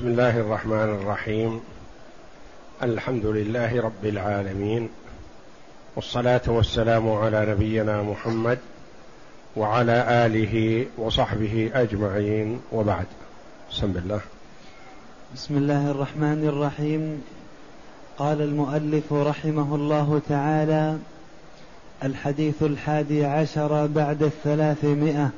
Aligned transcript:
بسم 0.00 0.08
الله 0.08 0.40
الرحمن 0.40 0.98
الرحيم. 1.02 1.60
الحمد 2.82 3.26
لله 3.26 3.80
رب 3.80 4.04
العالمين. 4.04 4.88
والصلاة 5.96 6.40
والسلام 6.46 7.10
على 7.10 7.46
نبينا 7.46 8.02
محمد 8.02 8.58
وعلى 9.56 10.26
آله 10.26 10.86
وصحبه 10.98 11.70
أجمعين. 11.74 12.60
وبعد. 12.72 13.04
بسم 13.70 13.92
الله. 13.96 14.20
بسم 15.34 15.56
الله 15.56 15.90
الرحمن 15.90 16.48
الرحيم. 16.48 17.22
قال 18.18 18.42
المؤلف 18.42 19.12
رحمه 19.12 19.74
الله 19.74 20.20
تعالى 20.28 20.98
الحديث 22.04 22.62
الحادي 22.62 23.24
عشر 23.24 23.86
بعد 23.86 24.22
الثلاثمائة. 24.22 25.30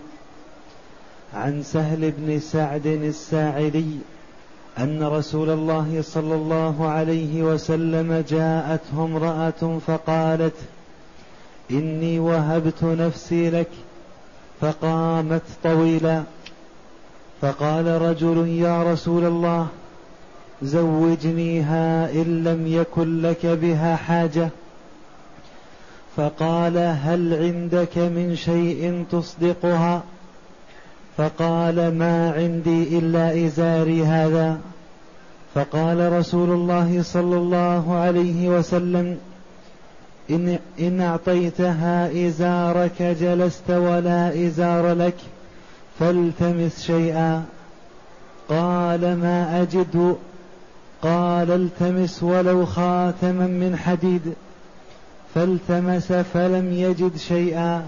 عن 1.35 1.63
سهل 1.63 2.11
بن 2.11 2.41
سعد 2.41 2.87
الساعدي 2.87 3.99
أن 4.79 5.03
رسول 5.03 5.51
الله 5.51 6.03
صلى 6.03 6.35
الله 6.35 6.89
عليه 6.89 7.43
وسلم 7.43 8.25
جاءته 8.29 9.05
امرأة 9.05 9.79
فقالت 9.87 10.55
إني 11.71 12.19
وهبت 12.19 12.85
نفسي 12.85 13.51
لك 13.51 13.69
فقامت 14.61 15.43
طويلا. 15.65 16.23
فقال 17.41 18.03
رجل 18.03 18.49
يا 18.49 18.93
رسول 18.93 19.25
الله 19.25 19.67
زوجنيها 20.63 22.13
إن 22.13 22.45
لم 22.45 22.67
يكن 22.67 23.23
لك 23.23 23.47
بها 23.47 23.97
حاجة. 23.97 24.49
فقال 26.17 26.79
هل 26.79 27.35
عندك 27.35 27.99
من 27.99 28.37
شيء 28.37 29.05
تصدقها؟ 29.11 30.03
فقال 31.17 31.99
ما 31.99 32.33
عندي 32.33 32.99
إلا 32.99 33.47
إزاري 33.47 34.05
هذا. 34.05 34.59
فقال 35.55 36.13
رسول 36.13 36.51
الله 36.51 37.03
صلى 37.03 37.37
الله 37.37 37.95
عليه 37.95 38.49
وسلم 38.49 39.19
إن, 40.31 40.59
إن 40.81 41.01
أعطيتها 41.01 42.27
إزارك 42.29 43.03
جلست 43.03 43.71
ولا 43.71 44.47
إزار 44.47 44.93
لك 44.93 45.17
فالتمس 45.99 46.83
شيئا. 46.83 47.45
قال 48.49 49.01
ما 49.01 49.63
أجد. 49.63 50.17
قال 51.03 51.51
التمس 51.51 52.23
ولو 52.23 52.67
خاتما 52.67 53.47
من 53.47 53.77
حديد 53.77 54.23
فالتمس 55.35 56.13
فلم 56.13 56.73
يجد 56.73 57.17
شيئا. 57.17 57.87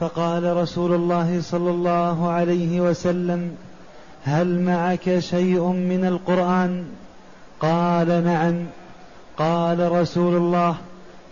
فقال 0.00 0.56
رسول 0.56 0.92
الله 0.92 1.40
صلى 1.40 1.70
الله 1.70 2.30
عليه 2.30 2.80
وسلم 2.80 3.56
هل 4.24 4.60
معك 4.60 5.18
شيء 5.18 5.62
من 5.62 6.04
القرآن؟ 6.04 6.84
قال 7.60 8.24
نعم. 8.24 8.66
قال 9.36 9.92
رسول 9.92 10.36
الله 10.36 10.76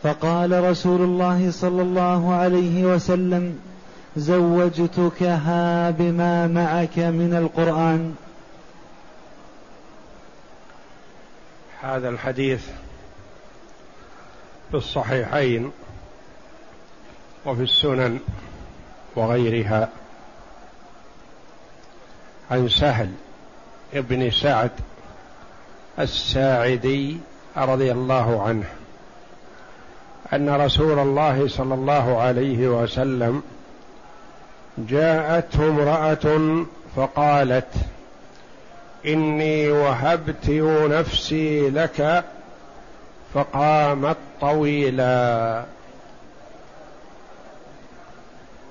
فقال 0.03 0.65
رسول 0.65 1.01
الله 1.01 1.51
صلى 1.51 1.83
الله 1.83 2.35
عليه 2.35 2.85
وسلم 2.85 3.59
زوجتكها 4.17 5.91
بما 5.91 6.47
معك 6.47 6.99
من 6.99 7.35
القرآن. 7.35 8.15
هذا 11.81 12.09
الحديث 12.09 12.67
في 14.71 14.77
الصحيحين 14.77 15.71
وفي 17.47 17.63
السنن. 17.63 18.21
وغيرها 19.17 19.89
عن 22.51 22.69
سهل 22.69 23.13
بن 23.93 24.31
سعد 24.31 24.71
الساعدي 25.99 27.17
رضي 27.57 27.93
الله 27.93 28.43
عنه 28.43 28.65
أن 30.33 30.51
رسول 30.51 30.99
الله 30.99 31.49
صلى 31.49 31.75
الله 31.75 32.21
عليه 32.21 32.69
وسلم 32.69 33.43
جاءته 34.79 35.69
امرأة 35.69 36.65
فقالت 36.97 37.73
إني 39.07 39.71
وهبت 39.71 40.51
نفسي 40.91 41.71
لك 41.71 42.25
فقامت 43.35 44.17
طويلا. 44.41 45.65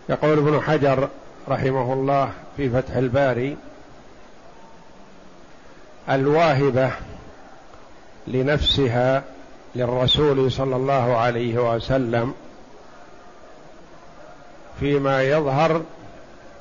يقول 0.10 0.38
ابن 0.38 0.62
حجر 0.62 1.10
رحمه 1.50 1.94
الله 1.94 2.32
في 2.58 2.70
فتح 2.70 2.96
الباري 2.96 3.58
الواهبة 6.10 6.92
لنفسها 8.28 9.24
للرسول 9.76 10.52
صلى 10.52 10.76
الله 10.76 11.18
عليه 11.18 11.76
وسلم 11.76 12.34
فيما 14.80 15.24
يظهر 15.24 15.84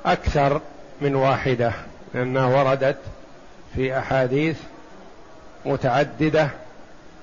أكثر 0.05 0.61
من 1.01 1.15
واحدة 1.15 1.73
لأنها 2.13 2.45
وردت 2.45 2.97
في 3.75 3.97
أحاديث 3.99 4.57
متعددة 5.65 6.49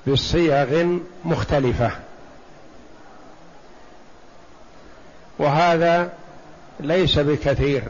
بصيغ 0.06 0.98
مختلفة. 1.24 1.90
وهذا 5.38 6.12
ليس 6.80 7.18
بكثير 7.18 7.82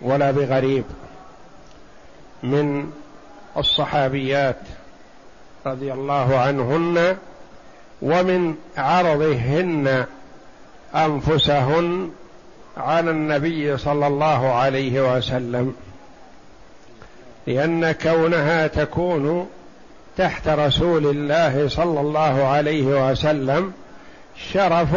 ولا 0.00 0.30
بغريب 0.30 0.84
من 2.42 2.90
الصحابيات 3.56 4.56
رضي 5.66 5.92
الله 5.92 6.38
عنهن 6.38 7.16
ومن 8.02 8.54
عرضهن 8.76 10.06
أنفسهن 10.94 12.10
على 12.76 13.10
النبي 13.10 13.76
صلى 13.76 14.06
الله 14.06 14.52
عليه 14.52 15.16
وسلم 15.16 15.74
لأن 17.46 17.92
كونها 17.92 18.66
تكون 18.66 19.48
تحت 20.16 20.48
رسول 20.48 21.06
الله 21.06 21.68
صلى 21.68 22.00
الله 22.00 22.44
عليه 22.44 23.10
وسلم 23.10 23.72
شرف 24.52 24.88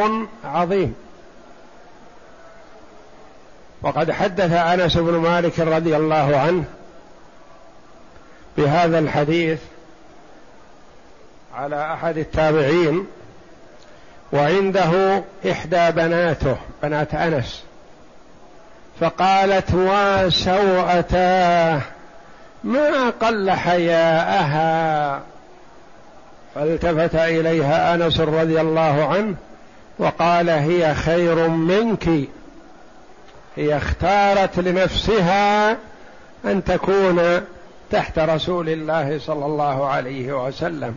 عظيم. 0.45 0.95
وقد 3.85 4.11
حدث 4.11 4.51
أنس 4.51 4.97
بن 4.97 5.13
مالك 5.13 5.59
رضي 5.59 5.95
الله 5.95 6.37
عنه 6.37 6.63
بهذا 8.57 8.99
الحديث 8.99 9.59
على 11.55 11.93
أحد 11.93 12.17
التابعين 12.17 13.07
وعنده 14.33 15.23
إحدى 15.51 15.91
بناته 15.91 16.55
بنات 16.83 17.13
أنس 17.13 17.63
فقالت 18.99 19.73
وسوأتاه 19.73 21.81
ما 22.63 23.09
قل 23.09 23.51
حياءها؟ 23.51 25.21
فالتفت 26.55 27.15
إليها 27.15 27.95
أنس 27.95 28.19
رضي 28.19 28.61
الله 28.61 29.05
عنه 29.05 29.35
وقال 29.99 30.49
هي 30.49 30.95
خير 30.95 31.47
منك. 31.47 32.09
هي 33.55 33.77
اختارت 33.77 34.59
لنفسها 34.59 35.77
أن 36.45 36.63
تكون 36.63 37.41
تحت 37.91 38.19
رسول 38.19 38.69
الله 38.69 39.19
صلى 39.19 39.45
الله 39.45 39.87
عليه 39.87 40.45
وسلم. 40.45 40.95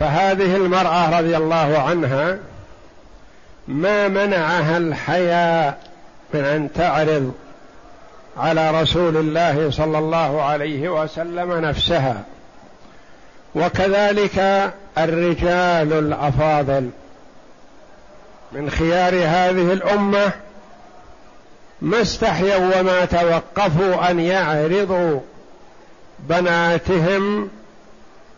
فهذه 0.00 0.56
المرأة 0.56 1.18
رضي 1.20 1.36
الله 1.36 1.78
عنها 1.78 2.38
ما 3.68 4.08
منعها 4.08 4.76
الحياء 4.76 5.78
من 6.34 6.44
أن 6.44 6.72
تعرض 6.72 7.32
على 8.36 8.82
رسول 8.82 9.16
الله 9.16 9.70
صلى 9.70 9.98
الله 9.98 10.42
عليه 10.42 11.02
وسلم 11.02 11.52
نفسها. 11.52 12.22
وكذلك 13.54 14.38
الرجال 14.98 15.92
الأفاضل. 15.92 16.90
من 18.54 18.70
خيار 18.70 19.14
هذه 19.14 19.72
الأمة 19.72 20.32
ما 21.82 22.02
استحيوا 22.02 22.80
وما 22.80 23.04
توقفوا 23.04 24.10
أن 24.10 24.20
يعرضوا 24.20 25.20
بناتهم 26.18 27.50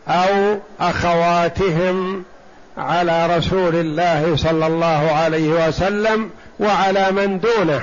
أو 0.07 0.57
أخواتهم 0.79 2.23
على 2.77 3.37
رسول 3.37 3.75
الله 3.75 4.35
صلى 4.35 4.67
الله 4.67 5.11
عليه 5.11 5.67
وسلم 5.67 6.29
وعلى 6.59 7.11
من 7.11 7.39
دونه 7.39 7.81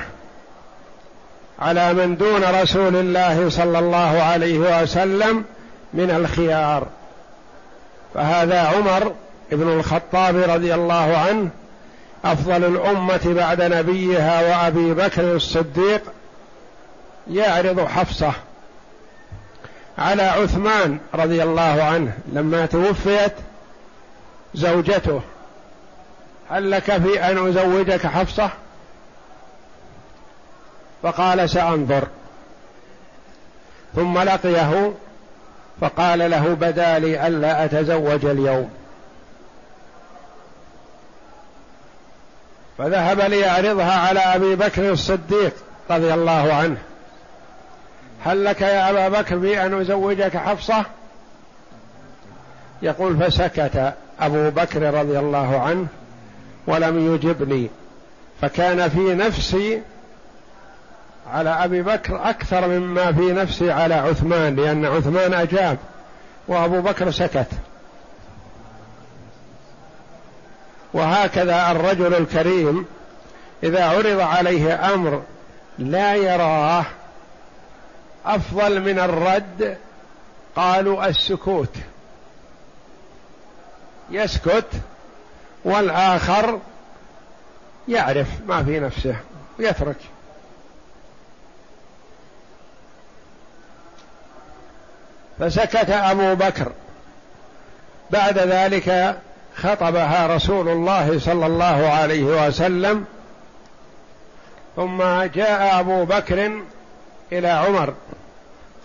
على 1.59 1.93
من 1.93 2.17
دون 2.17 2.43
رسول 2.43 2.95
الله 2.95 3.49
صلى 3.49 3.79
الله 3.79 4.21
عليه 4.21 4.81
وسلم 4.81 5.43
من 5.93 6.11
الخيار. 6.11 6.87
فهذا 8.13 8.59
عمر 8.61 9.13
بن 9.51 9.67
الخطاب 9.79 10.35
رضي 10.49 10.73
الله 10.73 11.17
عنه 11.17 11.49
أفضل 12.25 12.63
الأمة 12.65 13.21
بعد 13.25 13.61
نبيها 13.61 14.41
وأبي 14.41 14.93
بكر 14.93 15.35
الصديق 15.35 16.01
يعرض 17.31 17.87
حفصة 17.87 18.33
على 19.97 20.23
عثمان 20.23 20.99
رضي 21.13 21.43
الله 21.43 21.83
عنه. 21.83 22.13
لما 22.33 22.65
توفيت 22.65 23.33
زوجته 24.53 25.21
هل 26.49 26.71
لك 26.71 26.83
في 26.83 27.23
أن 27.23 27.47
أزوجك 27.47 28.07
حفصة؟ 28.07 28.49
فقال 31.03 31.49
سأنظر. 31.49 32.07
ثم 33.95 34.19
لقيه 34.19 34.93
فقال 35.81 36.31
له 36.31 36.47
بدا 36.53 36.99
لي 36.99 37.27
ألا 37.27 37.65
أتزوج 37.65 38.25
اليوم. 38.25 38.69
فذهب 42.77 43.19
ليعرضها 43.21 43.99
على 44.07 44.19
أبي 44.19 44.55
بكر 44.55 44.91
الصديق 44.91 45.53
رضي 45.89 46.13
الله 46.13 46.53
عنه. 46.53 46.77
هل 48.25 48.45
لك 48.45 48.61
يا 48.61 48.89
أبا 48.89 49.21
بكر 49.21 49.39
في 49.39 49.65
ان 49.65 49.81
أزوجك 49.81 50.37
حفصة؟ 50.37 50.85
يقول 52.81 53.17
فسكت 53.17 53.93
أبو 54.19 54.49
بكر 54.49 54.93
رضي 54.93 55.19
الله 55.19 55.59
عنه 55.59 55.87
ولم 56.67 57.13
يجبني 57.13 57.69
فكان 58.41 58.89
في 58.89 59.15
نفسي 59.15 59.81
على 61.33 61.49
أبي 61.49 61.81
بكر 61.81 62.29
أكثر 62.29 62.67
مما 62.67 63.11
في 63.11 63.33
نفسي 63.33 63.71
على 63.71 63.93
عثمان 63.93 64.55
لأن 64.55 64.85
عثمان 64.85 65.33
أجاب 65.33 65.77
وأبو 66.47 66.81
بكر 66.81 67.11
سكت. 67.11 67.47
وهكذا 70.93 71.71
الرجل 71.71 72.13
الكريم 72.13 72.85
إذا 73.63 73.85
عرض 73.85 74.19
عليه 74.19 74.93
أمر 74.93 75.23
لا 75.77 76.15
يراه 76.15 76.85
أفضل 78.25 78.81
من 78.81 78.99
الرد 78.99 79.77
قالوا 80.55 81.07
السكوت. 81.07 81.75
يسكت 84.11 84.67
والآخر 85.65 86.59
يعرف 87.87 88.27
ما 88.47 88.63
في 88.63 88.79
نفسه 88.79 89.15
يترك 89.59 89.97
فسكت 95.39 95.89
أبو 95.89 96.35
بكر. 96.35 96.71
بعد 98.11 98.37
ذلك 98.37 99.17
خطبها 99.55 100.35
رسول 100.35 100.69
الله 100.69 101.19
صلى 101.19 101.45
الله 101.45 101.89
عليه 101.89 102.47
وسلم 102.47 103.05
ثم 104.75 105.03
جاء 105.23 105.79
أبو 105.79 106.05
بكر 106.05 106.51
إلى 107.31 107.47
عمر 107.47 107.93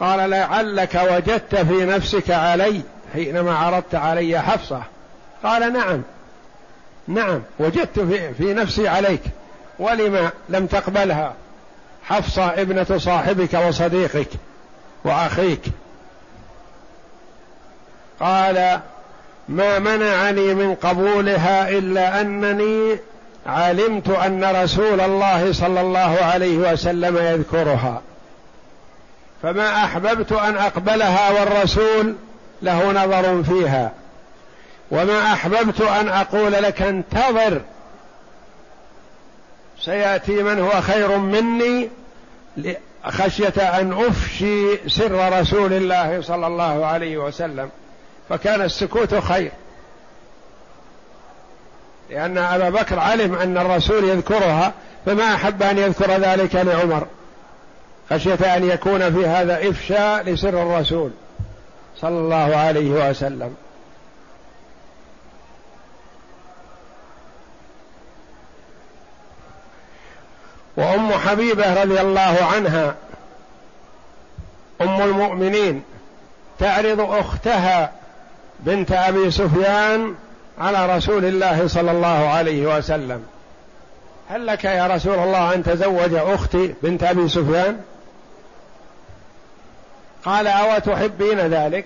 قال 0.01 0.31
لعلك 0.31 0.95
وجدت 0.95 1.57
في 1.57 1.85
نفسك 1.85 2.31
علي 2.31 2.83
حينما 3.13 3.57
عرضت 3.59 3.95
علي 3.95 4.43
حفصة. 4.43 4.83
قال 5.45 5.73
نعم 5.73 6.03
نعم 7.09 7.43
وجدت 7.59 8.01
في, 8.39 8.55
نفسي 8.55 8.89
عليك 8.89 9.23
ولما 9.79 10.31
لم 10.49 10.67
تقبلها؟ 10.67 11.35
حفصة 12.05 12.47
ابنة 12.47 12.99
صاحبك 12.99 13.55
وصديقك 13.55 14.29
وأخيك. 15.05 15.63
قال 18.21 18.81
ما 19.49 19.79
منعني 19.79 20.55
من 20.55 20.75
قبولها 20.75 21.69
إلا 21.69 22.21
أنني 22.21 22.99
علمت 23.47 24.09
أن 24.09 24.45
رسول 24.63 25.01
الله 25.01 25.53
صلى 25.53 25.81
الله 25.81 26.19
عليه 26.23 26.73
وسلم 26.73 27.17
يذكرها. 27.17 28.03
فما 29.43 29.85
أحببت 29.85 30.33
أن 30.33 30.57
أقبلها 30.57 31.31
والرسول 31.31 32.15
له 32.63 32.93
نظر 32.93 33.43
فيها. 33.43 33.93
وما 34.91 35.33
أحببت 35.33 35.81
أن 35.81 36.09
أقول 36.09 36.53
لك 36.53 36.83
انتظر. 36.83 37.61
سيأتي 39.81 40.43
من 40.43 40.61
هو 40.61 40.81
خير 40.81 41.19
مني 41.19 41.89
خشيه 43.05 43.81
أن 43.81 43.93
أفشي 43.93 44.89
سر 44.89 45.41
رسول 45.41 45.73
الله 45.73 46.21
صلى 46.23 46.47
الله 46.47 46.87
عليه 46.87 47.17
وسلم. 47.17 47.71
فكان 48.29 48.63
السكوت 48.63 49.15
خير. 49.15 49.53
لأن 52.11 52.39
أبا 52.39 52.71
بكر 52.71 52.99
علم 52.99 53.35
أن 53.35 53.59
الرسول 53.59 54.05
يذكرها 54.05 54.73
فما 55.07 55.35
أحب 55.35 55.63
أن 55.63 55.79
يذكر 55.79 56.13
ذلك 56.13 56.55
لعمر. 56.55 57.07
خشية 58.11 58.57
أن 58.57 58.71
يكون 58.71 59.15
في 59.15 59.27
هذا 59.27 59.71
إفشاء 59.71 60.23
لسر 60.23 60.63
الرسول 60.63 61.11
صلى 61.97 62.19
الله 62.19 62.57
عليه 62.57 63.11
وسلم. 63.11 63.55
وأم 70.77 71.13
حبيبة 71.13 71.83
رضي 71.83 72.01
الله 72.01 72.39
عنها 72.55 72.95
أم 74.81 75.03
المؤمنين 75.03 75.83
تعرض 76.59 77.01
أختها 77.01 77.98
بنت 78.61 78.93
أبي 78.93 79.31
سفيان 79.31 80.15
على 80.59 80.97
رسول 80.97 81.25
الله 81.25 81.69
صلى 81.69 81.91
الله 81.91 82.29
عليه 82.29 82.77
وسلم. 82.77 83.25
هل 84.31 84.47
لك 84.47 84.65
يا 84.65 84.87
رسول 84.87 85.19
الله 85.19 85.55
أن 85.55 85.63
تزوج 85.63 86.15
أختي 86.15 86.75
بنت 86.83 87.03
أبي 87.03 87.29
سفيان؟ 87.29 87.81
قال 90.25 90.47
أو 90.47 90.79
تحبين 90.79 91.39
ذلك؟ 91.39 91.85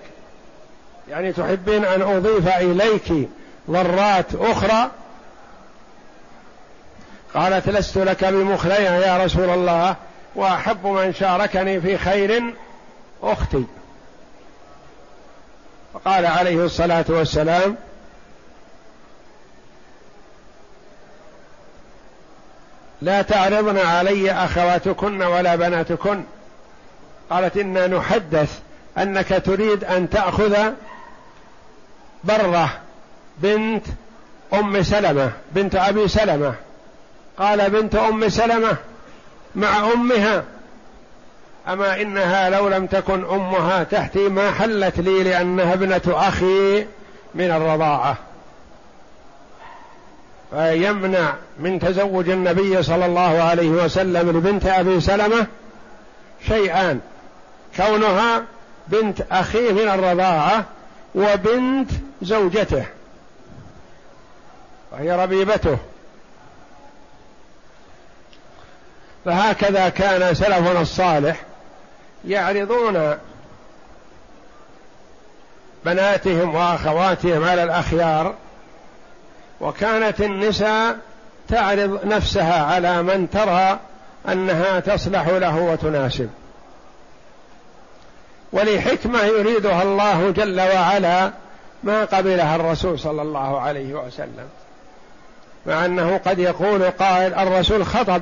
يعني 1.09 1.33
تحبين 1.33 1.85
أن 1.85 2.01
أضيف 2.01 2.47
إليك 2.47 3.29
ضرات 3.69 4.35
أخرى؟ 4.35 4.91
قالت 7.33 7.69
لست 7.69 7.97
لك 7.97 8.25
بمخلية 8.25 8.89
يا 8.89 9.25
رسول 9.25 9.49
الله 9.49 9.95
وأحب 10.35 10.87
من 10.87 11.13
شاركني 11.13 11.81
في 11.81 11.97
خير 11.97 12.53
أختي. 13.23 13.63
فقال 15.93 16.25
عليه 16.25 16.65
الصلاة 16.65 17.05
والسلام 17.09 17.75
لا 23.01 23.21
تعرضن 23.21 23.77
علي 23.77 24.31
أخواتكن 24.31 25.21
ولا 25.21 25.55
بناتكن. 25.55 26.23
قالت 27.29 27.57
إنا 27.57 27.87
نحدث 27.87 28.59
أنك 28.97 29.41
تريد 29.45 29.83
أن 29.83 30.09
تأخذ 30.09 30.57
برة 32.23 32.69
بنت 33.37 33.85
أم 34.53 34.83
سلمة 34.83 35.31
بنت 35.51 35.75
أبي 35.75 36.07
سلمة. 36.07 36.55
قال 37.37 37.69
بنت 37.69 37.95
أم 37.95 38.29
سلمة 38.29 38.75
مع 39.55 39.91
أمها. 39.93 40.43
أما 41.67 42.01
إنها 42.01 42.49
لو 42.49 42.67
لم 42.67 42.85
تكن 42.87 43.25
أمها 43.25 43.83
تحتي 43.83 44.29
ما 44.29 44.51
حلت 44.51 44.99
لي 44.99 45.23
لأنها 45.23 45.73
ابنة 45.73 46.01
أخي 46.07 46.85
من 47.35 47.51
الرضاعة. 47.51 48.17
فيمنع 50.51 51.33
من 51.59 51.79
تزوج 51.79 52.29
النبي 52.29 52.83
صلى 52.83 53.05
الله 53.05 53.41
عليه 53.41 53.69
وسلم 53.69 54.29
لبنت 54.29 54.65
أبي 54.65 55.01
سلمة 55.01 55.47
شيئان. 56.47 56.99
كونها 57.77 58.43
بنت 58.87 59.21
أخيه 59.31 59.71
من 59.71 59.89
الرضاعة 59.89 60.65
وبنت 61.15 61.91
زوجته. 62.21 62.85
وهي 64.91 65.23
ربيبته. 65.23 65.77
فهكذا 69.25 69.89
كان 69.89 70.35
سلفنا 70.35 70.81
الصالح 70.81 71.41
يعرضون 72.25 73.17
بناتهم 75.85 76.55
وأخواتهم 76.55 77.43
على 77.43 77.63
الأخيار 77.63 78.33
وكانت 79.61 80.21
النساء 80.21 80.97
تعرض 81.49 82.05
نفسها 82.05 82.63
على 82.63 83.03
من 83.03 83.29
ترى 83.29 83.79
أنها 84.29 84.79
تصلح 84.79 85.27
له 85.27 85.57
وتناسب. 85.57 86.29
ولحكمة 88.53 89.21
يريدها 89.21 89.83
الله 89.83 90.31
جل 90.31 90.61
وعلا 90.61 91.31
ما 91.83 92.05
قبلها 92.05 92.55
الرسول 92.55 92.99
صلى 92.99 93.21
الله 93.21 93.59
عليه 93.59 93.93
وسلم 93.93 94.47
مع 95.65 95.85
أنه 95.85 96.17
قد 96.25 96.39
يقول 96.39 96.83
قائل 96.83 97.33
الرسول 97.33 97.85
خطب 97.85 98.21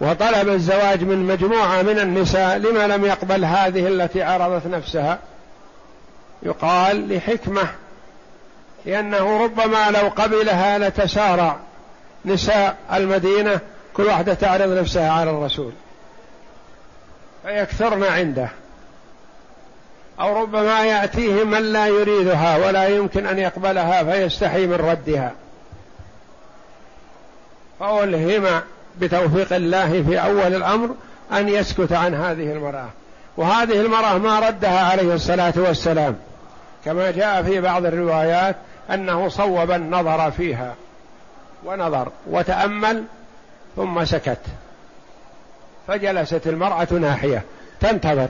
وطلب 0.00 0.48
الزواج 0.48 1.02
من 1.02 1.26
مجموعة 1.26 1.82
من 1.82 1.98
النساء 1.98 2.56
لما 2.56 2.86
لم 2.86 3.04
يقبل 3.04 3.44
هذه 3.44 3.86
التي 3.86 4.22
عرضت 4.22 4.66
نفسها؟ 4.66 5.18
يقال 6.42 7.16
لحكمة 7.16 7.68
لأنه 8.86 9.44
ربما 9.44 9.90
لو 9.90 10.08
قبلها 10.08 10.78
لتسارع 10.78 11.56
نساء 12.24 12.76
المدينة 12.92 13.60
كل 13.94 14.02
واحدة 14.02 14.34
تعرض 14.34 14.78
نفسها 14.78 15.10
على 15.10 15.30
الرسول. 15.30 15.72
فيكثرن 17.42 18.04
عنده. 18.04 18.48
أو 20.20 20.42
ربما 20.42 20.84
يأتيه 20.84 21.44
من 21.44 21.62
لا 21.72 21.86
يريدها 21.86 22.66
ولا 22.66 22.88
يمكن 22.88 23.26
أن 23.26 23.38
يقبلها 23.38 24.04
فيستحي 24.04 24.66
من 24.66 24.74
ردها. 24.74 25.32
فألهم 27.80 28.62
بتوفيق 29.00 29.52
الله 29.52 30.02
في 30.02 30.20
أول 30.20 30.54
الأمر 30.54 30.94
أن 31.32 31.48
يسكت 31.48 31.92
عن 31.92 32.14
هذه 32.14 32.52
المرأة. 32.52 32.88
وهذه 33.36 33.80
المرأة 33.80 34.18
ما 34.18 34.40
ردها 34.48 34.90
عليه 34.90 35.14
الصلاة 35.14 35.52
والسلام 35.56 36.16
كما 36.84 37.10
جاء 37.10 37.42
في 37.42 37.60
بعض 37.60 37.86
الروايات 37.86 38.56
أنه 38.90 39.28
صوب 39.28 39.70
النظر 39.70 40.30
فيها 40.30 40.74
ونظر 41.64 42.08
وتأمل 42.26 43.04
ثم 43.76 44.04
سكت. 44.04 44.40
فجلست 45.88 46.46
المرأة 46.46 46.88
ناحية 46.92 47.42
تنتظر 47.80 48.28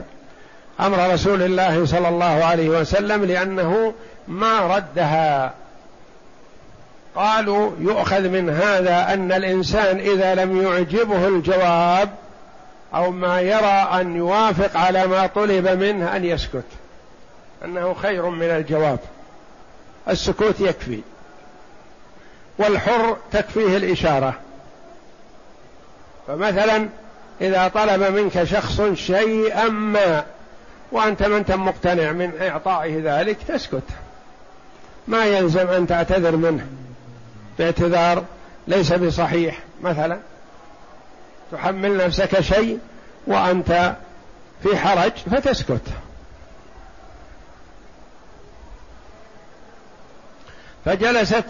أمر 0.79 1.13
رسول 1.13 1.41
الله 1.41 1.85
صلى 1.85 2.09
الله 2.09 2.43
عليه 2.43 2.69
وسلم 2.69 3.25
لأنه 3.25 3.93
ما 4.27 4.75
ردها. 4.75 5.53
قالوا 7.15 7.71
يؤخذ 7.79 8.29
من 8.29 8.49
هذا 8.49 9.13
أن 9.13 9.31
الإنسان 9.31 9.99
إذا 9.99 10.35
لم 10.35 10.61
يعجبه 10.61 11.27
الجواب 11.27 12.09
أو 12.95 13.11
ما 13.11 13.41
يرى 13.41 14.01
أن 14.01 14.15
يوافق 14.15 14.77
على 14.77 15.07
ما 15.07 15.27
طلب 15.27 15.67
منه 15.67 16.15
أن 16.15 16.25
يسكت. 16.25 16.63
أنه 17.65 17.93
خير 17.93 18.29
من 18.29 18.49
الجواب. 18.49 18.99
السكوت 20.09 20.59
يكفي. 20.59 21.01
والحر 22.57 23.17
تكفيه 23.31 23.77
الإشارة. 23.77 24.33
فمثلا 26.27 26.89
إذا 27.41 27.67
طلب 27.67 28.03
منك 28.03 28.43
شخص 28.43 28.81
شيئا 28.93 29.67
ما 29.67 30.23
وأنت 30.91 31.23
ما 31.23 31.37
أنت 31.37 31.51
مقتنع 31.51 32.11
من 32.11 32.31
إعطائه 32.41 33.01
ذلك 33.03 33.37
تسكت. 33.47 33.83
ما 35.07 35.25
يلزم 35.25 35.67
أن 35.67 35.87
تعتذر 35.87 36.35
منه. 36.35 36.67
باعتذار 37.59 38.23
ليس 38.67 38.93
بصحيح. 38.93 39.59
مثلا 39.81 40.19
تحمل 41.51 41.97
نفسك 41.97 42.39
شيء 42.39 42.79
وأنت 43.27 43.95
في 44.63 44.77
حرج 44.77 45.11
فتسكت. 45.11 45.81
فجلست 50.85 51.45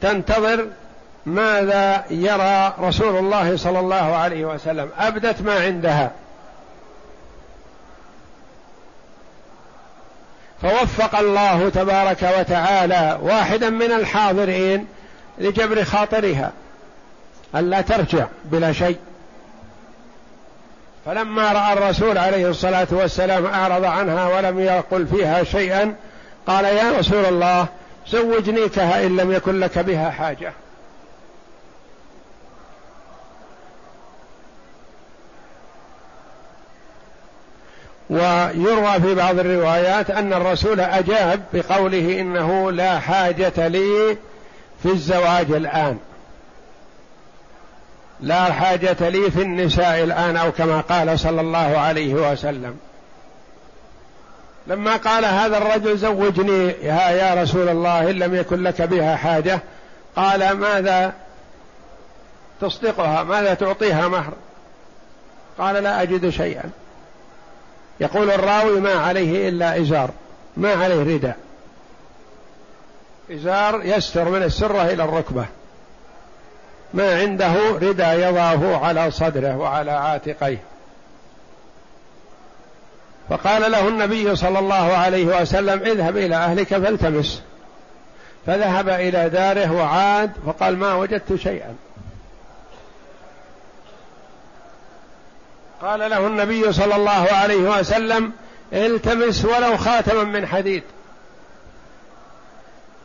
تنتظر 0.00 0.66
ماذا 1.26 2.04
يرى 2.10 2.74
رسول 2.80 3.16
الله 3.16 3.56
صلى 3.56 3.80
الله 3.80 4.16
عليه 4.16 4.44
وسلم. 4.44 4.90
أبدت 4.98 5.42
ما 5.42 5.60
عندها. 5.60 6.10
فوفق 10.62 11.18
الله 11.18 11.68
تبارك 11.68 12.22
وتعالى. 12.38 13.18
واحدا 13.22 13.70
من 13.70 13.92
الحاضرين 13.92 14.86
لجبر 15.40 15.84
خاطرها. 15.84 16.52
ألا 17.54 17.80
ترجع 17.80 18.26
بلا 18.44 18.72
شيء. 18.72 18.96
فلما 21.06 21.52
رأى 21.52 21.72
الرسول 21.72 22.18
عليه 22.18 22.48
الصلاة 22.50 22.86
والسلام 22.90 23.46
أعرض 23.46 23.84
عنها 23.84 24.36
ولم 24.36 24.60
يقل 24.60 25.06
فيها 25.06 25.44
شيئا 25.44 25.94
قال 26.46 26.64
يا 26.64 26.98
رسول 26.98 27.24
الله 27.24 27.66
زوجنيكها 28.08 29.06
إن 29.06 29.16
لم 29.16 29.32
يكن 29.32 29.60
لك 29.60 29.78
بها 29.78 30.10
حاجة. 30.10 30.52
ويروى 38.10 39.00
في 39.00 39.14
بعض 39.14 39.38
الروايات 39.38 40.10
أن 40.10 40.32
الرسول 40.32 40.80
أجاب 40.80 41.42
بقوله 41.54 42.20
إنه 42.20 42.72
لا 42.72 42.98
حاجة 42.98 43.68
لي 43.68 44.16
في 44.82 44.88
الزواج 44.88 45.50
الآن. 45.50 45.98
لا 48.20 48.44
حاجة 48.52 49.08
لي 49.08 49.30
في 49.30 49.42
النساء 49.42 50.04
الآن 50.04 50.36
أو 50.36 50.52
كما 50.52 50.80
قال 50.80 51.18
صلى 51.18 51.40
الله 51.40 51.78
عليه 51.78 52.14
وسلم. 52.14 52.76
لما 54.66 54.96
قال 54.96 55.24
هذا 55.24 55.58
الرجل 55.58 55.98
زوجني 55.98 56.66
يا, 56.82 57.10
يا 57.10 57.42
رسول 57.42 57.68
الله 57.68 58.10
إن 58.10 58.18
لم 58.18 58.34
يكن 58.34 58.62
لك 58.62 58.82
بها 58.82 59.16
حاجة 59.16 59.60
قال 60.16 60.52
ماذا 60.52 61.12
تصدقها؟ 62.60 63.22
ماذا 63.22 63.54
تعطيها 63.54 64.08
مهر؟ 64.08 64.32
قال 65.58 65.82
لا 65.82 66.02
أجد 66.02 66.30
شيئا. 66.30 66.70
يقول 68.00 68.30
الراوي 68.30 68.80
ما 68.80 68.92
عليه 68.92 69.48
إلا 69.48 69.80
إزار 69.80 70.10
ما 70.56 70.72
عليه 70.72 71.14
رداء. 71.16 71.36
إزار 73.30 73.80
يستر 73.84 74.28
من 74.28 74.42
السرة 74.42 74.82
إلى 74.82 75.04
الركبة. 75.04 75.46
ما 76.94 77.20
عنده 77.20 77.54
ردى 77.72 78.02
يضعه 78.02 78.86
على 78.86 79.10
صدره 79.10 79.56
وعلى 79.56 79.90
عاتقيه. 79.90 80.62
فقال 83.28 83.72
له 83.72 83.88
النبي 83.88 84.36
صلى 84.36 84.58
الله 84.58 84.96
عليه 84.96 85.40
وسلم 85.40 85.80
اذهب 85.82 86.16
إلى 86.16 86.36
أهلك 86.36 86.68
فالتمس. 86.68 87.42
فذهب 88.46 88.88
إلى 88.88 89.28
داره 89.28 89.72
وعاد 89.72 90.32
فقال 90.46 90.76
ما 90.76 90.94
وجدت 90.94 91.34
شيئا. 91.34 91.76
قال 95.82 96.00
له 96.10 96.26
النبي 96.26 96.72
صلى 96.72 96.96
الله 96.96 97.28
عليه 97.32 97.78
وسلم 97.78 98.32
التمس 98.72 99.44
ولو 99.44 99.76
خاتما 99.76 100.24
من 100.24 100.46
حديد. 100.46 100.82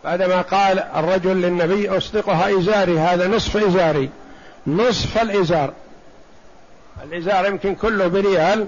بعدما 0.03 0.41
قال 0.41 0.79
الرجل 0.79 1.41
للنبي 1.41 1.89
أصدقها 1.89 2.59
إزاري 2.59 2.99
هذا 2.99 3.27
نصف 3.27 3.57
إزاري. 3.57 4.09
نصف 4.67 5.21
الإزار. 5.21 5.73
الإزار 7.03 7.45
يمكن 7.45 7.75
كله 7.75 8.07
بريال 8.07 8.67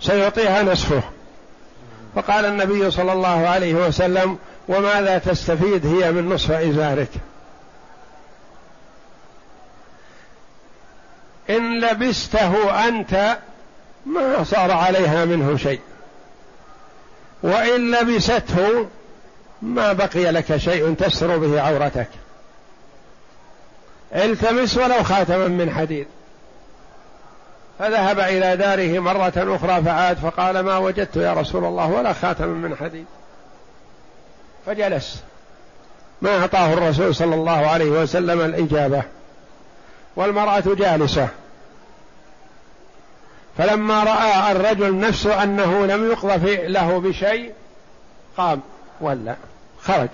سيعطيها 0.00 0.62
نصفه. 0.62 1.02
فقال 2.14 2.44
النبي 2.44 2.90
صلى 2.90 3.12
الله 3.12 3.48
عليه 3.48 3.74
وسلم 3.74 4.38
وماذا 4.68 5.18
تستفيد 5.18 5.86
هي 5.86 6.12
من 6.12 6.28
نصف 6.28 6.50
إزارك؟ 6.50 7.08
إن 11.50 11.80
لبسته 11.80 12.88
أنت 12.88 13.38
ما 14.06 14.44
صار 14.44 14.70
عليها 14.70 15.24
منه 15.24 15.56
شيء. 15.56 15.80
وإن 17.42 17.90
لبسته 17.90 18.86
ما 19.62 19.92
بقي 19.92 20.32
لك 20.32 20.56
شيء 20.56 20.94
تستر 20.94 21.38
به 21.38 21.60
عورتك. 21.60 22.08
التمس 24.14 24.76
ولو 24.76 25.02
خاتما 25.02 25.48
من 25.48 25.70
حديد. 25.70 26.06
فذهب 27.78 28.20
إلى 28.20 28.56
داره 28.56 28.98
مرة 28.98 29.32
أخرى 29.36 29.82
فعاد 29.82 30.16
فقال 30.16 30.60
ما 30.60 30.78
وجدت 30.78 31.16
يا 31.16 31.32
رسول 31.32 31.64
الله 31.64 31.90
ولا 31.90 32.12
خاتما 32.12 32.68
من 32.68 32.76
حديد. 32.76 33.06
فجلس. 34.66 35.22
ما 36.22 36.38
أعطاه 36.38 36.72
الرسول 36.72 37.14
صلى 37.14 37.34
الله 37.34 37.66
عليه 37.66 37.90
وسلم 37.90 38.40
الإجابة. 38.40 39.02
والمرأة 40.16 40.64
جالسة. 40.66 41.28
فلما 43.58 44.04
رأى 44.04 44.52
الرجل 44.52 45.00
نفسه 45.00 45.42
أنه 45.42 45.86
لم 45.86 46.10
يقضى 46.10 46.66
له 46.66 47.00
بشيء 47.00 47.52
قام. 48.36 48.60
ولا 49.00 49.34
خرج. 49.82 50.08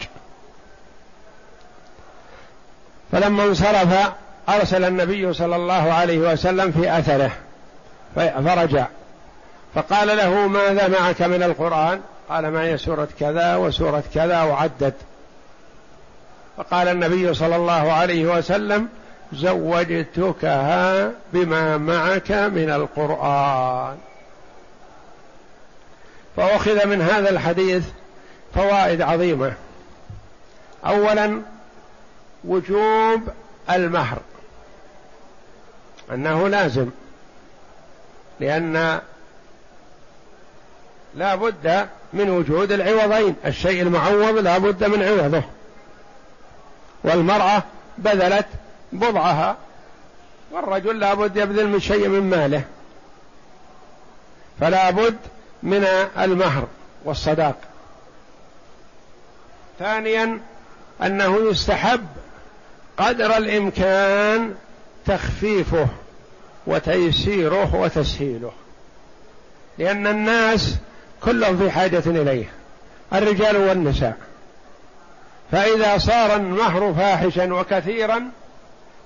فلما 3.12 3.44
انصرف 3.44 4.12
أرسل 4.48 4.84
النبي 4.84 5.32
صلى 5.32 5.56
الله 5.56 5.92
عليه 5.92 6.18
وسلم 6.18 6.72
في 6.72 6.98
أثره 6.98 7.30
فرجع. 8.14 8.86
فقال 9.74 10.08
له 10.08 10.46
ماذا 10.46 10.88
معك 10.88 11.22
من 11.22 11.42
القرآن؟ 11.42 12.00
قال 12.28 12.50
معي 12.50 12.78
سورة 12.78 13.08
كذا 13.20 13.56
وسورة 13.56 14.02
كذا 14.14 14.42
وعدد. 14.42 14.94
فقال 16.56 16.88
النبي 16.88 17.34
صلى 17.34 17.56
الله 17.56 17.92
عليه 17.92 18.24
وسلم 18.26 18.88
زوجتكها 19.32 21.10
بما 21.32 21.76
معك 21.76 22.30
من 22.30 22.70
القرآن. 22.70 23.96
فأخذ 26.36 26.86
من 26.86 27.02
هذا 27.02 27.30
الحديث 27.30 27.84
فوائد 28.56 29.02
عظيمة. 29.02 29.52
اولا 30.86 31.42
وجوب 32.44 33.28
المهر. 33.70 34.18
أنه 36.12 36.48
لازم 36.48 36.88
لأن 38.40 39.00
لا 41.14 41.34
بد 41.34 41.88
من 42.12 42.30
وجود 42.30 42.72
العوضين. 42.72 43.36
الشيء 43.46 43.82
المعوض 43.82 44.38
لا 44.38 44.58
بد 44.58 44.84
من 44.84 45.02
عوضه. 45.02 45.42
والمرأة 47.04 47.62
بذلت 47.98 48.46
بضعها 48.92 49.56
والرجل 50.52 51.00
لابد 51.00 51.36
يبذل 51.36 51.68
من 51.68 51.80
شيء 51.80 52.08
من 52.08 52.30
ماله. 52.30 52.64
فلا 54.60 54.90
بد 54.90 55.16
من 55.62 55.84
المهر 56.18 56.66
والصداق. 57.04 57.56
ثانيا 59.78 60.40
أنه 61.02 61.50
يستحب 61.50 62.06
قدر 62.96 63.36
الإمكان 63.36 64.54
تخفيفه 65.06 65.88
وتيسيره 66.66 67.74
وتسهيله 67.74 68.52
لأن 69.78 70.06
الناس 70.06 70.76
كلهم 71.22 71.58
في 71.58 71.70
حاجة 71.70 72.02
إليه 72.06 72.46
الرجال 73.12 73.56
والنساء. 73.56 74.16
فإذا 75.52 75.98
صار 75.98 76.36
المهر 76.36 76.94
فاحشا 76.94 77.54
وكثيرا 77.54 78.30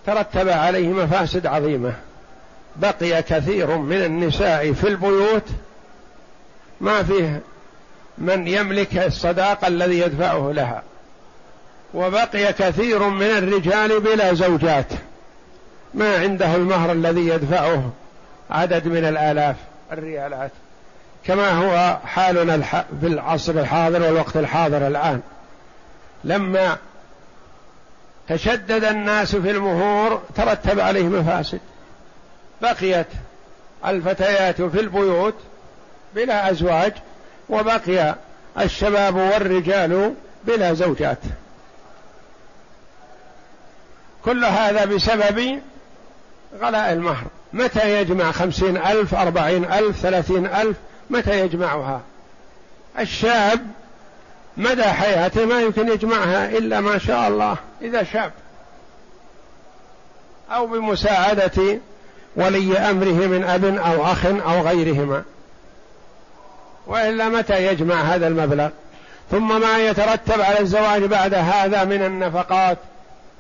ترتب 0.07 0.49
عليه 0.49 0.89
مفاسد 0.89 1.47
عظيمة. 1.47 1.95
بقي 2.77 3.23
كثير 3.23 3.77
من 3.77 4.05
النساء 4.05 4.73
في 4.73 4.89
البيوت 4.89 5.45
ما 6.81 7.03
فيه 7.03 7.41
من 8.21 8.49
يملك 8.49 8.99
الصداق 8.99 9.65
الذي 9.65 9.99
يدفعه 9.99 10.53
لها. 10.53 10.83
وبقي 11.95 12.53
كثير 12.53 13.09
من 13.09 13.27
الرجال 13.27 14.01
بلا 14.01 14.35
زوجات. 14.35 14.87
ما 15.95 16.17
عنده 16.19 16.55
المهر 16.55 16.93
الذي 16.93 17.29
يدفعه 17.29 17.91
عدد 18.51 18.87
من 18.87 19.05
الآلاف 19.05 19.57
الريالات. 19.93 20.51
كما 21.25 21.51
هو 21.51 21.99
حالنا 22.05 22.85
في 23.01 23.07
العصر 23.07 23.53
الحاضر 23.53 24.03
والوقت 24.03 24.37
الحاضر 24.37 24.87
الآن. 24.87 25.21
لما 26.25 26.77
تشدد 28.29 28.85
الناس 28.85 29.37
في 29.37 29.51
المهور 29.51 30.23
ترتب 30.37 30.81
عليه 30.81 31.05
مفاسد. 31.05 31.61
بقيت 32.63 33.07
الفتيات 33.87 34.63
في 34.63 34.81
البيوت 34.81 35.35
بلا 36.15 36.51
أزواج 36.51 36.93
وبقي 37.51 38.15
الشباب 38.61 39.17
والرجال 39.17 40.15
بلا 40.45 40.75
زوجات. 40.75 41.19
كل 44.25 44.45
هذا 44.45 44.85
بسبب 44.85 45.61
غلاء 46.61 46.93
المهر. 46.93 47.25
متى 47.53 48.01
يجمع 48.01 48.33
خمسين 48.33 48.77
ألف 48.77 49.15
أربعين 49.15 49.65
ألف 49.65 49.97
ثلاثين 49.97 50.47
ألف؟ 50.47 50.77
متى 51.11 51.41
يجمعها؟ 51.41 52.01
الشاب 52.99 53.67
مدى 54.57 54.85
حياته 54.85 55.45
ما 55.45 55.61
يمكن 55.61 55.89
يجمعها 55.89 56.49
إلا 56.49 56.81
ما 56.81 56.99
شاء 56.99 57.29
الله 57.29 57.57
إذا 57.83 58.03
شاب. 58.03 58.33
أو 60.51 60.67
بمساعدة 60.67 61.79
ولي 62.37 62.79
أمره 62.79 63.27
من 63.27 63.45
أب 63.45 63.65
أو 63.65 64.05
أخ 64.05 64.27
أو 64.27 64.61
غيرهما. 64.61 65.23
وإلا 66.87 67.29
متى 67.29 67.67
يجمع 67.67 68.03
هذا 68.03 68.27
المبلغ؟ 68.27 68.69
ثم 69.31 69.61
ما 69.61 69.79
يترتب 69.79 70.41
على 70.41 70.61
الزواج 70.61 71.05
بعد 71.05 71.35
هذا 71.35 71.85
من 71.85 72.03
النفقات 72.03 72.79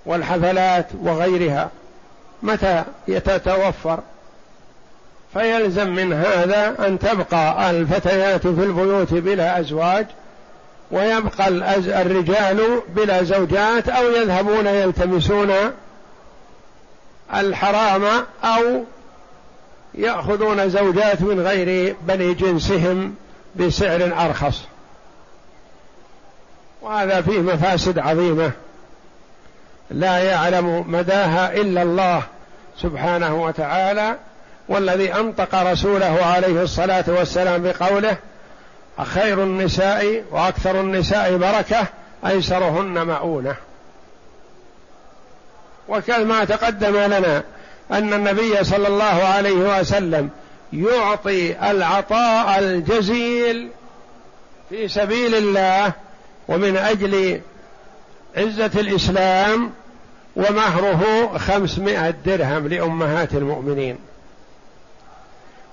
والحفلات 0.06 0.86
وغيرها 1.02 1.70
متى 2.42 2.84
يتتوفر؟ 3.08 3.98
فيلزم 5.32 5.88
من 5.88 6.12
هذا 6.12 6.86
أن 6.86 6.98
تبقى 6.98 7.70
الفتيات 7.70 8.40
في 8.40 8.64
البيوت 8.64 9.14
بلا 9.14 9.60
أزواج 9.60 10.06
ويبقى 10.90 11.48
الرجال 12.02 12.82
بلا 12.88 13.22
زوجات 13.22 13.88
أو 13.88 14.10
يذهبون 14.10 14.66
يلتمسون 14.66 15.52
الحرام 17.34 18.02
أو 18.44 18.84
يأخذون 19.94 20.70
زوجات 20.70 21.22
من 21.22 21.40
غير 21.40 21.96
بني 22.02 22.34
جنسهم. 22.34 23.14
بسعر 23.56 24.12
أرخص. 24.26 24.62
وهذا 26.82 27.22
فيه 27.22 27.38
مفاسد 27.38 27.98
عظيمة. 27.98 28.50
لا 29.90 30.18
يعلم 30.18 30.84
مداها 30.88 31.52
إلا 31.54 31.82
الله 31.82 32.22
سبحانه 32.78 33.42
وتعالى 33.42 34.16
والذي 34.68 35.14
أنطق 35.14 35.54
رسوله 35.54 36.24
عليه 36.24 36.62
الصلاة 36.62 37.04
والسلام 37.08 37.62
بقوله 37.62 38.16
خير 39.04 39.42
النساء 39.42 40.24
وأكثر 40.30 40.80
النساء 40.80 41.36
بركة 41.36 41.86
أيسرهن 42.26 43.06
مؤونة. 43.06 43.54
وكما 45.88 46.44
تقدم 46.44 46.96
لنا 46.96 47.42
أن 47.90 48.12
النبي 48.12 48.64
صلى 48.64 48.88
الله 48.88 49.04
عليه 49.04 49.80
وسلم 49.80 50.30
يعطي 50.72 51.70
العطاء 51.70 52.58
الجزيل 52.58 53.68
في 54.70 54.88
سبيل 54.88 55.34
الله 55.34 55.92
ومن 56.48 56.76
أجل 56.76 57.40
عزة 58.36 58.70
الإسلام 58.80 59.72
ومهره 60.36 61.32
خمسمائة 61.38 62.14
درهم 62.26 62.68
لأمهات 62.68 63.34
المؤمنين. 63.34 63.98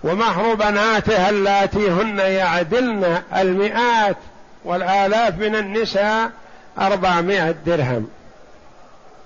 ومهر 0.04 0.54
بناته 0.54 1.30
اللاتي 1.30 1.92
هن 1.92 2.20
يعدلن 2.20 3.22
المئات 3.36 4.18
والآلاف 4.66 5.38
من 5.38 5.56
النساء 5.56 6.32
أربعمائة 6.80 7.56
درهم. 7.66 8.08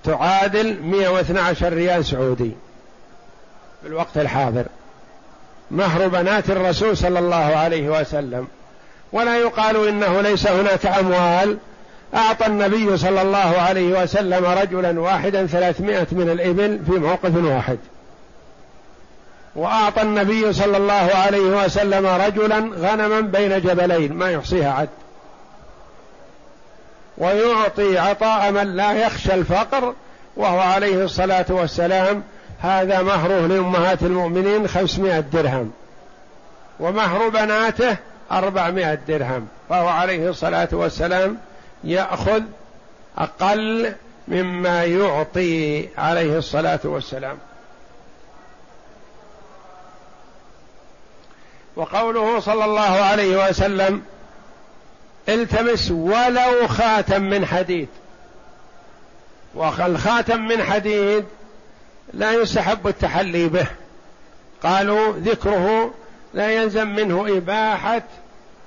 تعادل 0.04 0.82
مئة 0.82 1.08
واثنى 1.08 1.40
عشر 1.40 1.72
ريال 1.72 2.04
سعودي 2.04 2.52
في 3.82 3.88
الوقت 3.88 4.16
الحاضر. 4.16 4.64
مهر 5.72 6.08
بنات 6.08 6.50
الرسول 6.50 6.96
صلى 6.96 7.18
الله 7.18 7.36
عليه 7.36 8.00
وسلم. 8.00 8.46
ولا 9.12 9.36
يقال 9.36 9.88
إنه 9.88 10.20
ليس 10.20 10.46
هناك 10.46 10.86
أموال. 10.86 11.58
أعطى 12.14 12.46
النبي 12.46 12.96
صلى 12.96 13.22
الله 13.22 13.60
عليه 13.60 14.02
وسلم 14.02 14.44
رجلا 14.44 15.00
واحدا 15.00 15.46
ثلاثمائة 15.46 16.06
من 16.12 16.30
الإبل 16.30 16.80
في 16.86 16.92
موقف 16.92 17.36
واحد. 17.36 17.78
وأعطى 19.56 20.02
النبي 20.02 20.52
صلى 20.52 20.76
الله 20.76 21.10
عليه 21.14 21.64
وسلم 21.64 22.06
رجلا 22.06 22.58
غنما 22.58 23.20
بين 23.20 23.60
جبلين 23.60 24.12
ما 24.12 24.30
يحصيها 24.30 24.72
عد. 24.72 24.88
ويعطي 27.18 27.98
عطاء 27.98 28.50
من 28.50 28.76
لا 28.76 28.92
يخشى 28.92 29.34
الفقر 29.34 29.94
وهو 30.36 30.60
عليه 30.60 31.04
الصلاة 31.04 31.46
والسلام 31.48 32.22
هذا 32.62 33.02
مهره 33.02 33.46
لأمهات 33.46 34.02
المؤمنين 34.02 34.68
خمسمائة 34.68 35.20
درهم 35.20 35.72
ومهر 36.80 37.28
بناته 37.28 37.96
أربعمائة 38.32 38.98
درهم 39.08 39.48
فهو 39.68 39.88
عليه 39.88 40.30
الصلاة 40.30 40.68
والسلام 40.72 41.38
يأخذ 41.84 42.42
أقل 43.18 43.94
مما 44.28 44.84
يعطي 44.84 45.88
عليه 45.98 46.38
الصلاة 46.38 46.80
والسلام. 46.84 47.38
وقوله 51.76 52.40
صلى 52.40 52.64
الله 52.64 52.80
عليه 52.80 53.48
وسلم 53.48 54.02
التمس 55.28 55.90
ولو 55.90 56.68
خاتم 56.68 57.22
من 57.22 57.46
حديد. 57.46 57.88
والخاتم 59.54 60.40
من 60.40 60.62
حديد 60.62 61.24
لا 62.14 62.32
يستحب 62.32 62.88
التحلي 62.88 63.48
به. 63.48 63.66
قالوا 64.62 65.12
ذكره 65.12 65.94
لا 66.34 66.50
يلزم 66.50 66.88
منه 66.88 67.36
إباحة 67.36 68.02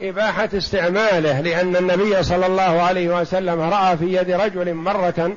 إباحة 0.02 0.50
استعماله 0.54 1.42
لأن 1.42 1.76
النبي 1.76 2.24
صلى 2.24 2.46
الله 2.46 2.82
عليه 2.82 3.22
وسلم 3.22 3.62
رأى 3.62 3.98
في 3.98 4.16
يد 4.16 4.32
رجل 4.32 4.74
مرة 4.74 5.32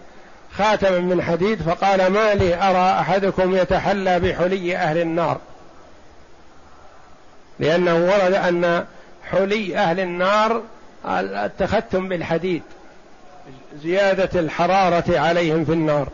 خاتما 0.53 0.99
من 0.99 1.23
حديد 1.23 1.63
فقال 1.63 2.07
ما 2.07 2.35
لي 2.35 2.55
أرى 2.55 3.01
أحدكم 3.01 3.57
يتحلى 3.57 4.21
بحلي 4.21 4.77
أهل 4.77 4.99
النار. 4.99 5.39
لأنه 7.61 7.95
ورد 7.95 8.35
أن 8.35 8.85
حلي 9.31 9.77
أهل 9.77 10.01
النار 10.01 10.63
التختم 11.07 12.09
بالحديد 12.09 12.63
زيادة 13.83 14.41
الحرارة 14.41 15.19
عليهم 15.19 15.65
في 15.65 15.73
النار. 15.73 16.09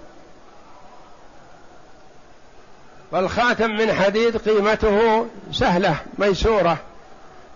والخاتم 3.14 3.70
من 3.70 3.92
حديد 3.92 4.36
قيمته 4.36 5.26
سهلة 5.52 5.96
ميسورة. 6.18 6.76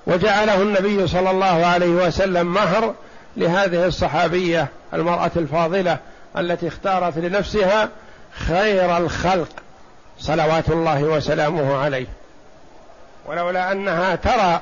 وجعله 0.06 0.62
النبي 0.62 1.06
صلى 1.06 1.30
الله 1.30 1.66
عليه 1.66 1.88
وسلم 1.88 2.54
مهر 2.54 2.94
لهذه 3.36 3.86
الصحابية 3.86 4.68
المرأة 4.94 5.30
الفاضلة 5.36 5.98
التي 6.38 6.68
اختارت 6.68 7.18
لنفسها 7.18 7.88
خير 8.32 8.96
الخلق 8.96 9.48
صلوات 10.18 10.68
الله 10.68 11.02
وسلامه 11.02 11.76
عليه. 11.76 12.06
ولولا 13.26 13.72
أنها 13.72 14.14
ترى 14.14 14.60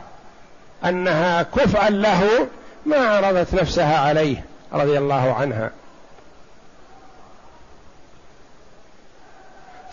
أنها 0.84 1.42
كفءا 1.42 1.90
له 1.90 2.48
ما 2.86 2.96
عرضت 2.96 3.54
نفسها 3.54 3.98
عليه 3.98 4.44
رضي 4.72 4.98
الله 4.98 5.34
عنها. 5.34 5.70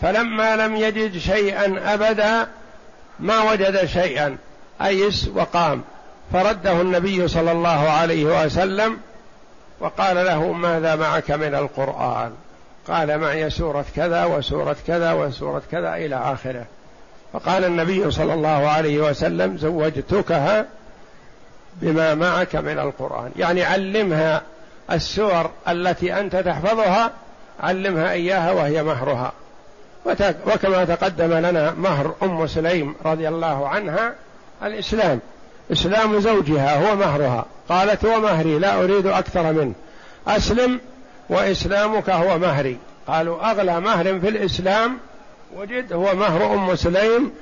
فلما 0.04 0.56
لم 0.56 0.76
يجد 0.76 1.18
شيئا 1.18 1.94
أبدا 1.94 2.46
ما 3.20 3.50
وجد 3.50 3.84
شيئا. 3.84 4.36
أيس 4.82 5.28
وقام. 5.34 5.82
فرده 6.32 6.80
النبي 6.80 7.28
صلى 7.28 7.52
الله 7.52 7.90
عليه 7.90 8.44
وسلم 8.44 8.98
وقال 9.80 10.16
له 10.16 10.52
ماذا 10.52 10.96
معك 10.96 11.30
من 11.30 11.54
القرآن؟ 11.54 12.32
قال 12.88 13.18
معي 13.18 13.50
سورة 13.50 13.84
كذا 13.96 14.24
وسورة 14.24 14.76
كذا 14.86 15.12
وسورة 15.12 15.62
كذا 15.70 15.94
إلى 15.94 16.16
آخره. 16.16 16.64
فقال 17.32 17.64
النبي 17.64 18.10
صلى 18.10 18.34
الله 18.34 18.68
عليه 18.68 18.98
وسلم 18.98 19.56
زوجتكها 19.58 20.66
بما 21.74 22.14
معك 22.14 22.56
من 22.56 22.78
القرآن. 22.78 23.30
يعني 23.36 23.64
علمها 23.64 24.42
السور 24.92 25.50
التي 25.68 26.20
أنت 26.20 26.36
تحفظها 26.36 27.10
علمها 27.60 28.12
إياها 28.12 28.52
وهي 28.52 28.82
مهرها. 28.82 29.32
وكما 30.46 30.84
تقدم 30.84 31.32
لنا 31.32 31.70
مهر 31.72 32.14
أم 32.22 32.46
سليم 32.46 32.94
رضي 33.04 33.28
الله 33.28 33.68
عنها 33.68 34.14
الإسلام. 34.62 35.20
إسلام 35.72 36.20
زوجها 36.20 36.90
هو 36.90 36.96
مهرها. 36.96 37.44
قالت 37.68 38.04
هو 38.04 38.20
مهري 38.20 38.58
لا 38.58 38.84
أريد 38.84 39.06
أكثر 39.06 39.52
منه. 39.52 39.72
أسلم 40.26 40.80
وإسلامك 41.28 42.10
هو 42.10 42.38
مهري. 42.38 42.78
قالوا 43.06 43.50
أغلى 43.50 43.80
مهر 43.80 44.20
في 44.20 44.28
الإسلام 44.28 44.98
وجد 45.56 45.92
هو 45.92 46.14
مهر 46.14 46.54
أم 46.54 46.76
سليم. 46.76 47.32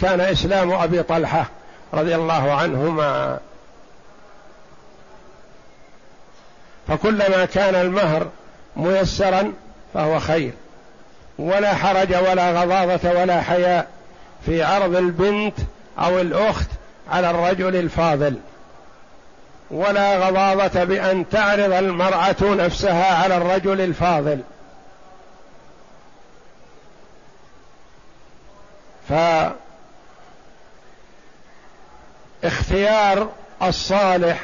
كان 0.00 0.20
إسلام 0.20 0.72
أبي 0.72 1.02
طلحة 1.02 1.46
رضي 1.94 2.14
الله 2.14 2.52
عنهما. 2.52 3.38
فكلما 6.88 7.44
كان 7.44 7.74
المهر 7.74 8.26
ميسرا 8.76 9.52
فهو 9.94 10.18
خير. 10.18 10.52
ولا 11.38 11.74
حرج 11.74 12.14
ولا 12.14 12.62
غضاضة 12.62 13.20
ولا 13.20 13.42
حياء 13.42 13.88
في 14.46 14.62
عرض 14.62 14.96
البنت 14.96 15.54
أو 15.98 16.20
الأخت 16.20 16.68
على 17.10 17.30
الرجل 17.30 17.76
الفاضل. 17.76 18.36
ولا 19.70 20.16
غضاضة 20.18 20.84
بأن 20.84 21.28
تعرض 21.28 21.72
المرأة 21.72 22.36
نفسها 22.42 23.22
على 23.22 23.36
الرجل 23.36 23.80
الفاضل. 23.80 24.40
فاختيار 32.42 33.28
الصالح 33.62 34.40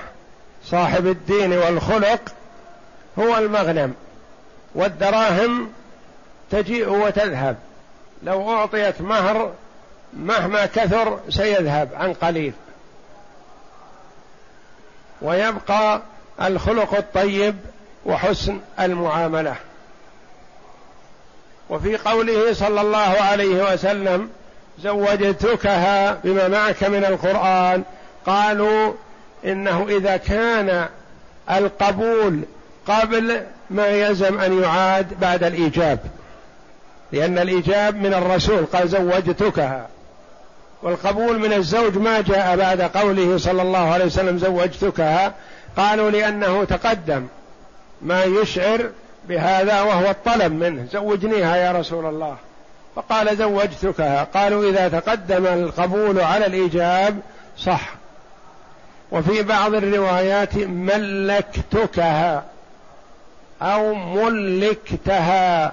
صاحب 0.65 1.07
الدين 1.07 1.53
والخلق 1.53 2.21
هو 3.19 3.37
المغنم 3.39 3.95
والدراهم 4.75 5.73
تجيء 6.53 6.89
وتذهب. 6.89 7.57
لو 8.23 8.51
أعطيت 8.51 9.01
مهر 9.01 9.53
مهما 10.13 10.67
كثر 10.67 11.21
سيذهب 11.29 11.89
عن 11.95 12.13
قليل. 12.13 12.53
ويبقى 15.23 16.03
الخلق 16.43 16.95
الطيب 16.95 17.57
وحسن 18.07 18.61
المعاملة. 18.81 19.55
وفي 21.71 21.97
قوله 21.97 22.53
صلى 22.53 22.81
الله 22.81 22.99
عليه 23.21 23.73
وسلم 23.73 24.31
زوجتكها 24.79 26.13
بما 26.25 26.49
معك 26.49 26.85
من 26.85 27.05
القرآن 27.05 27.83
قالوا 28.27 28.93
إنه 29.45 29.87
إذا 29.89 30.17
كان 30.17 30.89
القبول 31.51 32.41
قبل 32.87 33.43
ما 33.71 33.87
يلزم 33.87 34.41
أن 34.41 34.63
يعاد 34.63 35.21
بعد 35.21 35.45
الإيجاب. 35.45 35.99
لأن 37.13 37.39
الإيجاب 37.39 37.97
من 37.97 38.15
الرسول 38.15 38.67
قال 38.67 38.89
زوجتكها. 38.89 39.89
والقبول 40.83 41.39
من 41.39 41.53
الزوج 41.53 41.99
ما 41.99 42.21
جاء 42.21 42.57
بعد 42.57 42.83
قوله 42.83 43.39
صلى 43.39 43.63
الله 43.63 43.93
عليه 43.93 44.05
وسلم 44.05 44.39
زوجتكها. 44.39 45.35
قالوا 45.77 46.11
لأنه 46.11 46.65
تقدم. 46.65 47.27
ما 48.03 48.25
يشعر 48.25 48.91
بهذا 49.29 49.83
وهو 49.83 50.11
الطلب 50.11 50.53
منه. 50.53 50.87
زوجنيها 50.93 51.57
يا 51.57 51.73
رسول 51.73 52.07
الله. 52.07 52.37
فقال 52.97 53.37
زوجتكها. 53.37 54.25
قالوا 54.25 54.71
إذا 54.71 54.89
تقدم 54.89 55.47
القبول 55.47 56.21
على 56.21 56.47
الإيجاب 56.47 57.21
صح. 57.59 57.95
وفي 59.11 59.43
بعض 59.43 59.75
الروايات 59.75 60.57
ملكتكها 60.57 62.45
أو 63.63 63.95
ملكتها. 63.95 65.73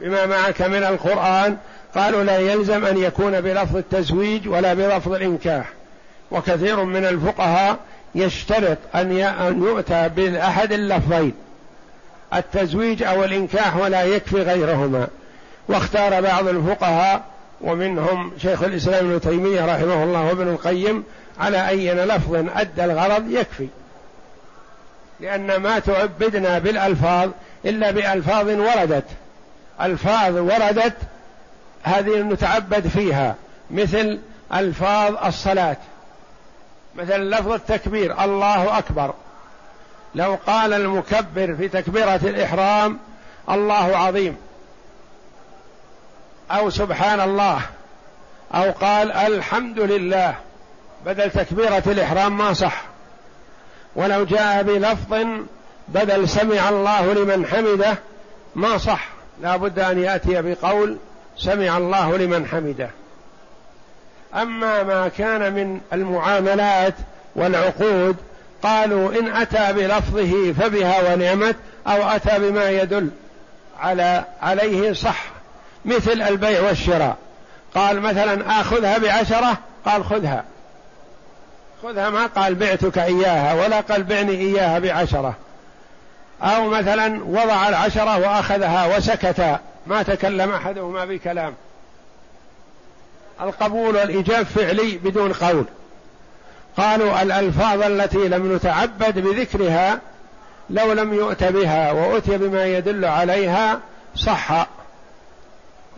بما 0.00 0.26
معك 0.26 0.62
من 0.62 0.84
القرآن 0.84 1.56
قالوا 1.94 2.24
لا 2.24 2.38
يلزم 2.38 2.84
أن 2.84 2.96
يكون 2.96 3.40
بلفظ 3.40 3.76
التزويج 3.76 4.48
ولا 4.48 4.74
بلفظ 4.74 5.12
الإنكاح. 5.12 5.72
وكثير 6.30 6.84
من 6.84 7.04
الفقهاء 7.04 7.76
يشترط 8.14 8.78
أن 8.94 9.12
يؤتى 9.62 10.08
بأحد 10.16 10.72
اللفظين 10.72 11.34
التزويج 12.34 13.02
أو 13.02 13.24
الإنكاح 13.24 13.76
ولا 13.76 14.04
يكفي 14.04 14.42
غيرهما. 14.42 15.06
واختار 15.68 16.20
بعض 16.20 16.48
الفقهاء 16.48 17.22
ومنهم 17.60 18.32
شيخ 18.42 18.62
الإسلام 18.62 19.10
ابن 19.10 19.20
تيمية 19.20 19.64
رحمه 19.64 20.04
الله 20.04 20.24
وابن 20.24 20.48
القيم 20.48 21.04
على 21.40 21.68
أي 21.68 21.94
لفظ 21.94 22.34
أدى 22.56 22.84
الغرض 22.84 23.30
يكفي. 23.30 23.68
لأن 25.20 25.56
ما 25.56 25.78
تعبدنا 25.78 26.58
بالألفاظ 26.58 27.30
إلا 27.64 27.90
بألفاظ 27.90 28.48
وردت 28.48 29.04
ألفاظ 29.80 30.36
وردت 30.36 30.96
هذه 31.82 32.22
نتعبد 32.22 32.88
فيها 32.88 33.34
مثل 33.70 34.18
ألفاظ 34.54 35.14
الصلاة. 35.24 35.76
مثل 36.94 37.30
لفظ 37.30 37.52
التكبير 37.52 38.24
الله 38.24 38.78
أكبر. 38.78 39.14
لو 40.14 40.38
قال 40.46 40.72
المكبر 40.72 41.54
في 41.58 41.68
تكبيرة 41.68 42.20
الإحرام 42.24 42.98
الله 43.50 43.96
عظيم. 43.96 44.36
أو 46.50 46.70
سبحان 46.70 47.20
الله. 47.20 47.60
أو 48.54 48.70
قال 48.70 49.12
الحمد 49.12 49.80
لله. 49.80 50.34
بدل 51.06 51.30
تكبيرة 51.30 51.82
الإحرام 51.86 52.38
ما 52.38 52.52
صح. 52.52 52.82
ولو 53.96 54.24
جاء 54.24 54.62
بلفظ 54.62 55.26
بدل 55.88 56.28
سمع 56.28 56.68
الله 56.68 57.14
لمن 57.14 57.46
حمده 57.46 57.98
ما 58.54 58.78
صح. 58.78 59.15
لا 59.42 59.56
بد 59.56 59.78
أن 59.78 60.02
يأتي 60.02 60.42
بقول 60.42 60.96
سمع 61.36 61.76
الله 61.76 62.16
لمن 62.16 62.46
حمده. 62.46 62.90
أما 64.34 64.82
ما 64.82 65.08
كان 65.08 65.52
من 65.52 65.80
المعاملات 65.92 66.94
والعقود 67.34 68.16
قالوا 68.62 69.20
إن 69.20 69.36
أتى 69.36 69.72
بلفظه 69.72 70.52
فبها 70.52 71.14
ونعمت 71.14 71.56
أو 71.86 72.08
أتى 72.08 72.38
بما 72.38 72.70
يدل 72.70 73.10
على 73.80 74.24
عليه 74.42 74.92
صح 74.92 75.24
مثل 75.84 76.22
البيع 76.22 76.60
والشراء. 76.60 77.16
قال 77.74 78.00
مثلا 78.00 78.60
آخذها 78.60 78.98
بعشرة 78.98 79.58
قال 79.84 80.04
خذها. 80.04 80.44
خذها 81.82 82.10
ما 82.10 82.26
قال 82.26 82.54
بعتك 82.54 82.98
إياها 82.98 83.64
ولا 83.64 83.80
قال 83.80 84.02
بعني 84.02 84.32
إياها 84.32 84.78
بعشرة. 84.78 85.34
أو 86.42 86.68
مثلا 86.68 87.24
وضع 87.24 87.68
العشرة 87.68 88.18
وأخذها 88.18 88.96
وسكت 88.96 89.60
ما 89.86 90.02
تكلم 90.02 90.52
أحدهما 90.52 91.04
بكلام 91.04 91.54
القبول 93.40 93.96
والإيجاب 93.96 94.46
فعلي 94.46 94.98
بدون 94.98 95.32
قول. 95.32 95.64
قالوا 96.76 97.22
الألفاظ 97.22 97.82
التي 97.82 98.28
لم 98.28 98.56
نتعبد 98.56 99.18
بذكرها 99.18 100.00
لو 100.70 100.92
لم 100.92 101.14
يؤت 101.14 101.44
بها 101.44 101.92
وأتي 101.92 102.38
بما 102.38 102.64
يدل 102.64 103.04
عليها 103.04 103.80
صح. 104.16 104.66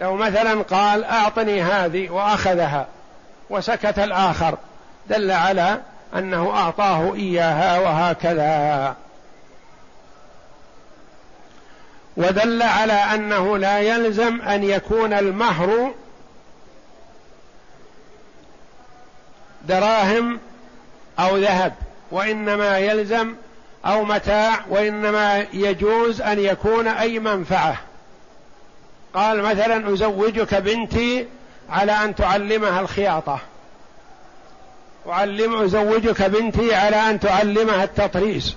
لو 0.00 0.14
مثلا 0.14 0.62
قال 0.62 1.04
أعطني 1.04 1.62
هذه 1.62 2.10
وأخذها 2.10 2.86
وسكت 3.50 3.98
الآخر 3.98 4.58
دل 5.10 5.30
على 5.30 5.80
أنه 6.14 6.50
أعطاه 6.50 7.14
إياها 7.14 7.78
وهكذا. 7.78 8.96
ودل 12.18 12.62
على 12.62 12.92
أنه 12.92 13.58
لا 13.58 13.80
يلزم 13.80 14.40
أن 14.40 14.64
يكون 14.64 15.12
المهر 15.12 15.94
دراهم 19.68 20.40
أو 21.18 21.36
ذهب 21.36 21.72
وإنما 22.10 22.78
يلزم 22.78 23.34
أو 23.86 24.04
متاع 24.04 24.60
وإنما 24.70 25.46
يجوز 25.52 26.20
أن 26.20 26.38
يكون 26.38 26.88
أي 26.88 27.18
منفعة. 27.18 27.76
قال 29.14 29.42
مثلا 29.42 29.92
أزوجك 29.92 30.54
بنتي 30.54 31.26
على 31.70 31.92
أن 31.92 32.14
تعلمها 32.14 32.80
الخياطة. 32.80 33.38
أعلم 35.08 35.62
أزوجك 35.62 36.22
بنتي 36.22 36.74
على 36.74 36.96
أن 36.96 37.20
تعلمها 37.20 37.84
التطريز. 37.84 38.56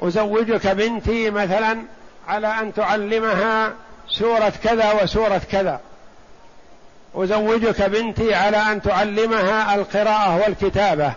أزوجك 0.00 0.66
بنتي 0.66 1.30
مثلا 1.30 1.95
على 2.28 2.46
أن 2.46 2.74
تعلمها 2.74 3.72
سورة 4.08 4.52
كذا 4.64 5.02
وسورة 5.02 5.40
كذا. 5.52 5.80
أزوجك 7.14 7.82
بنتي 7.82 8.34
على 8.34 8.56
أن 8.56 8.82
تعلمها 8.82 9.74
القراءة 9.74 10.36
والكتابة. 10.42 11.12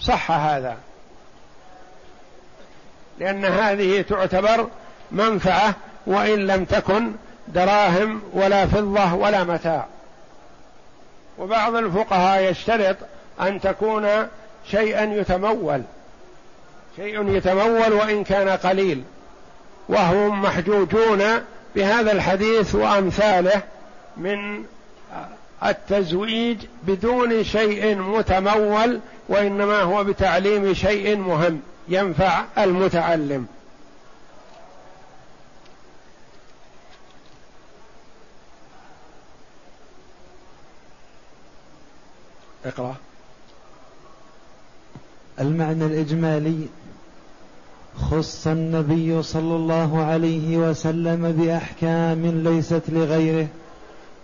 صح 0.00 0.30
هذا. 0.30 0.76
لأن 3.18 3.44
هذه 3.44 4.02
تعتبر 4.02 4.68
منفعة 5.12 5.74
وإن 6.06 6.46
لم 6.46 6.64
تكن 6.64 7.12
دراهم 7.48 8.22
ولا 8.32 8.66
فضة 8.66 9.14
ولا 9.14 9.44
متاع. 9.44 9.86
وبعض 11.38 11.74
الفقهاء 11.74 12.42
يشترط 12.42 12.96
أن 13.40 13.60
تكون 13.60 14.28
شيئا 14.70 15.04
يتمول. 15.04 15.82
شيء 16.96 17.28
يتمول 17.28 17.92
وإن 17.92 18.24
كان 18.24 18.48
قليل. 18.48 19.04
وهم 19.88 20.42
محجوجون 20.42 21.22
بهذا 21.74 22.12
الحديث 22.12 22.74
وأمثاله 22.74 23.62
من 24.16 24.64
التزويج 25.64 26.58
بدون 26.82 27.44
شيء 27.44 27.94
متمول 27.94 29.00
وإنما 29.28 29.82
هو 29.82 30.04
بتعليم 30.04 30.74
شيء 30.74 31.16
مهم 31.16 31.60
ينفع 31.88 32.44
المتعلم. 32.58 33.46
اقرأ. 42.64 42.96
المعنى 45.40 45.86
الإجمالي 45.86 46.66
خص 48.00 48.46
النبي 48.46 49.22
صلى 49.22 49.56
الله 49.56 50.04
عليه 50.04 50.56
وسلم 50.56 51.32
بأحكام 51.32 52.26
ليست 52.26 52.82
لغيره. 52.88 53.46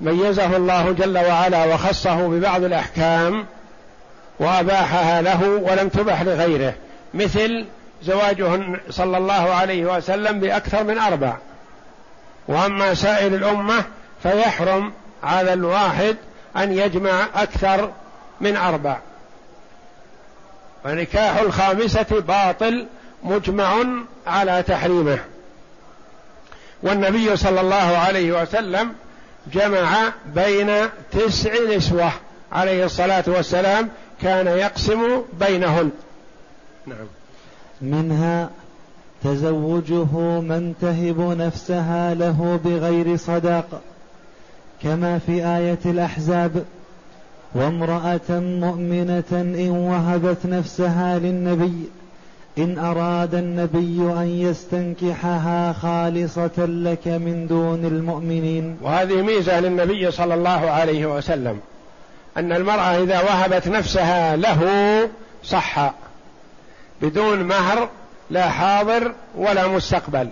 ميزه 0.00 0.56
الله 0.56 0.92
جل 0.92 1.18
وعلا 1.18 1.74
وخصه 1.74 2.28
ببعض 2.28 2.64
الأحكام 2.64 3.46
وأباحها 4.40 5.22
له 5.22 5.48
ولم 5.48 5.88
تبح 5.88 6.22
لغيره. 6.22 6.74
مثل 7.14 7.66
زواجه 8.02 8.78
صلى 8.90 9.18
الله 9.18 9.32
عليه 9.32 9.96
وسلم 9.96 10.40
بأكثر 10.40 10.84
من 10.84 10.98
أربع. 10.98 11.36
وأما 12.48 12.94
سائر 12.94 13.34
الأمة 13.34 13.84
فيحرم 14.22 14.92
على 15.22 15.52
الواحد 15.52 16.16
أن 16.56 16.72
يجمع 16.72 17.26
أكثر 17.34 17.90
من 18.40 18.56
أربع. 18.56 18.98
ونكاح 20.84 21.36
الخامسة 21.36 22.20
باطل 22.28 22.86
مجمع 23.22 23.84
على 24.26 24.62
تحريمه. 24.62 25.18
والنبي 26.82 27.36
صلى 27.36 27.60
الله 27.60 27.74
عليه 27.74 28.42
وسلم 28.42 28.92
جمع 29.52 30.12
بين 30.34 30.70
تسع 31.12 31.50
نسوة. 31.76 32.12
عليه 32.52 32.84
الصلاة 32.84 33.24
والسلام 33.26 33.88
كان 34.22 34.46
يقسم 34.46 35.22
بينهن. 35.40 35.90
نعم. 36.86 37.06
منها 37.82 38.50
تزوجه 39.24 40.40
من 40.40 40.74
تهب 40.80 41.20
نفسها 41.38 42.14
له 42.14 42.60
بغير 42.64 43.16
صداق 43.16 43.80
كما 44.82 45.18
في 45.18 45.32
آية 45.32 45.78
الأحزاب 45.84 46.64
وامرأة 47.54 48.30
مؤمنة 48.30 49.24
إن 49.32 49.70
وهبت 49.70 50.46
نفسها 50.46 51.18
للنبي 51.18 51.88
إن 52.58 52.78
أراد 52.78 53.34
النبي 53.34 54.12
أن 54.22 54.28
يستنكحها 54.28 55.72
خالصة 55.72 56.66
لك 56.66 57.08
من 57.08 57.46
دون 57.46 57.84
المؤمنين. 57.84 58.78
وهذه 58.82 59.22
ميزة 59.22 59.60
للنبي 59.60 60.10
صلى 60.10 60.34
الله 60.34 60.70
عليه 60.70 61.06
وسلم 61.06 61.60
أن 62.36 62.52
المرأة 62.52 63.02
إذا 63.02 63.20
وهبت 63.20 63.68
نفسها 63.68 64.36
له 64.36 64.68
صح 65.44 65.92
بدون 67.02 67.42
مهر 67.42 67.88
لا 68.30 68.48
حاضر 68.48 69.12
ولا 69.36 69.66
مستقبل 69.66 70.28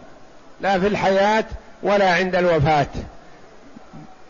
لا 0.60 0.78
في 0.78 0.86
الحياة 0.86 1.44
ولا 1.82 2.14
عند 2.14 2.36
الوفاة. 2.36 2.86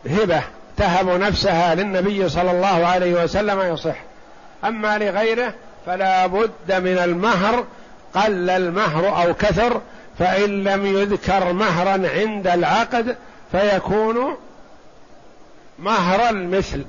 هبة 0.07 0.42
تهب 0.76 1.09
نفسها 1.09 1.74
للنبي 1.74 2.29
صلى 2.29 2.50
الله 2.50 2.87
عليه 2.87 3.24
وسلم 3.24 3.74
يصح. 3.74 3.96
أما 4.64 4.98
لغيره 4.98 5.55
فلا 5.87 6.26
بد 6.26 6.72
من 6.72 6.98
المهر 6.98 7.64
قل 8.14 8.51
المهر 8.51 9.23
أو 9.23 9.35
كثر 9.35 9.81
فإن 10.18 10.64
لم 10.64 10.87
يذكر 10.87 11.53
مهرا 11.53 12.09
عند 12.09 12.46
العقد 12.46 13.16
فيكون 13.53 14.37
مهر 15.79 16.31
المثل 16.31 16.85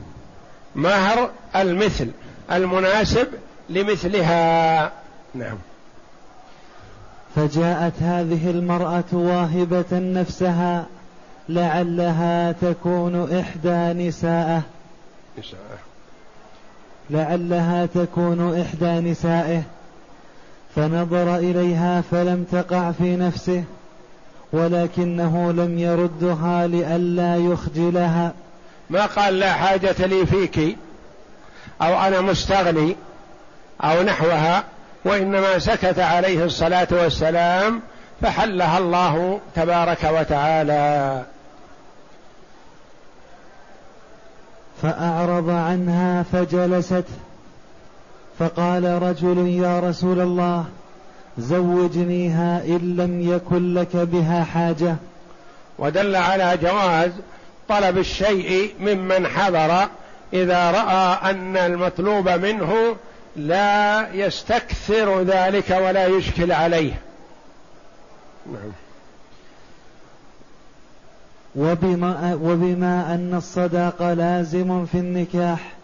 مهر 0.75 1.29
المثل 1.55 2.11
المناسب 2.51 3.27
لمثلها. 3.69 4.91
نعم. 5.35 5.57
فجاءت 7.35 7.93
هذه 8.01 8.49
المرأة 8.49 9.03
واهبة 9.11 9.85
نفسها 9.91 10.85
لعلها 11.49 12.51
تكون 12.51 13.39
إحدى 13.39 14.07
نسائه 14.07 14.61
لعلها 17.09 17.85
تكون 17.85 18.61
إحدى 18.61 19.11
نسائه. 19.11 19.63
فنظر 20.75 21.35
إليها 21.35 22.01
فلم 22.11 22.45
تقع 22.51 22.91
في 22.91 23.15
نفسه 23.15 23.63
ولكنه 24.53 25.51
لم 25.51 25.79
يردها 25.79 26.67
لئلا 26.67 27.35
يخجلها. 27.35 28.33
ما 28.89 29.05
قال 29.05 29.39
لا 29.39 29.53
حاجة 29.53 30.05
لي 30.05 30.25
فيك 30.25 30.77
أو 31.81 32.07
أنا 32.07 32.21
مستغني 32.21 32.95
أو 33.83 34.03
نحوها 34.03 34.63
وإنما 35.05 35.59
سكت 35.59 35.99
عليه 35.99 36.45
الصلاة 36.45 36.87
والسلام 36.91 37.81
فحلها 38.21 38.77
الله 38.77 39.39
تبارك 39.55 40.03
وتعالى. 40.03 41.23
فأعرض 44.81 45.49
عنها 45.49 46.23
فجلست. 46.23 47.05
فقال 48.41 49.03
رجل 49.03 49.47
يا 49.47 49.79
رسول 49.79 50.19
الله 50.19 50.65
زوجنيها 51.37 52.61
إن 52.65 52.95
لم 52.97 53.31
يكن 53.35 53.73
لك 53.73 53.95
بها 53.95 54.43
حاجة. 54.43 54.95
ودل 55.79 56.15
على 56.15 56.57
جواز 56.57 57.11
طلب 57.69 57.97
الشيء 57.97 58.73
ممن 58.79 59.27
حضر 59.27 59.87
إذا 60.33 60.71
رأى 60.71 61.31
أن 61.31 61.57
المطلوب 61.57 62.29
منه 62.29 62.95
لا 63.35 64.07
يستكثر 64.13 65.21
ذلك 65.21 65.69
ولا 65.69 66.07
يشكل 66.07 66.51
عليه. 66.51 66.93
نعم. 68.53 68.71
وبما, 71.55 72.39
وبما 72.43 73.13
أن 73.13 73.33
الصداق 73.33 74.13
لازم 74.13 74.85
في 74.85 74.97
النكاح. 74.97 75.80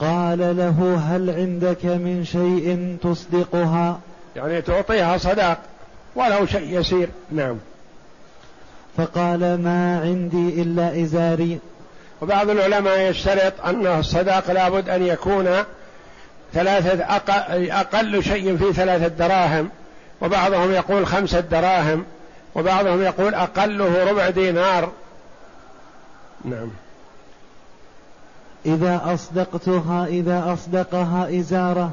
قال 0.00 0.38
له 0.56 1.02
هل 1.08 1.30
عندك 1.30 1.84
من 1.84 2.24
شيء 2.24 2.96
تصدقها؟ 3.02 4.00
يعني 4.36 4.62
تعطيها 4.62 5.18
صداق 5.18 5.58
ولو 6.16 6.46
شيء 6.46 6.80
يسير. 6.80 7.08
نعم. 7.32 7.56
فقال 8.96 9.40
ما 9.62 10.00
عندي 10.00 10.62
إلا 10.62 11.02
إزاري. 11.02 11.58
وبعض 12.22 12.50
العلماء 12.50 13.10
يشترط 13.10 13.52
أن 13.64 13.86
الصداق 13.86 14.50
لابد 14.50 14.88
أن 14.88 15.06
يكون 15.06 15.48
ثلاثة 16.52 17.04
أقل, 17.04 17.70
أقل 17.70 18.22
شيء 18.24 18.56
في 18.56 18.72
ثلاثة 18.72 19.08
دراهم 19.08 19.68
وبعضهم 20.20 20.72
يقول 20.72 21.06
خمسة 21.06 21.40
دراهم 21.40 22.04
وبعضهم 22.54 23.02
يقول 23.02 23.34
أقله 23.34 24.10
ربع 24.10 24.30
دينار. 24.30 24.92
نعم. 26.44 26.70
إذا 28.66 29.00
أصدقتها 29.04 30.06
إذا 30.06 30.52
أصدقها 30.52 31.38
إزارة 31.38 31.92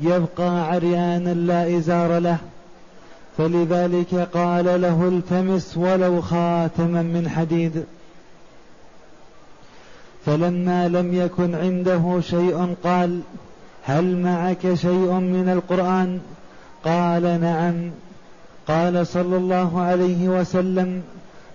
يبقى 0.00 0.66
عريانا 0.66 1.34
لا 1.34 1.78
إزار 1.78 2.18
له. 2.18 2.38
فلذلك 3.38 4.14
قال 4.14 4.82
له 4.82 5.08
التمس 5.08 5.76
ولو 5.76 6.20
خاتما 6.20 7.02
من 7.02 7.28
حديد. 7.28 7.84
فلما 10.26 10.88
لم 10.88 11.14
يكن 11.14 11.54
عنده 11.54 12.20
شيء 12.20 12.74
قال 12.84 13.20
هل 13.84 14.16
معك 14.16 14.74
شيء 14.74 15.12
من 15.12 15.48
القرآن؟ 15.48 16.20
قال 16.84 17.40
نعم. 17.40 17.90
قال 18.68 19.06
صلى 19.06 19.36
الله 19.36 19.80
عليه 19.80 20.28
وسلم 20.28 21.02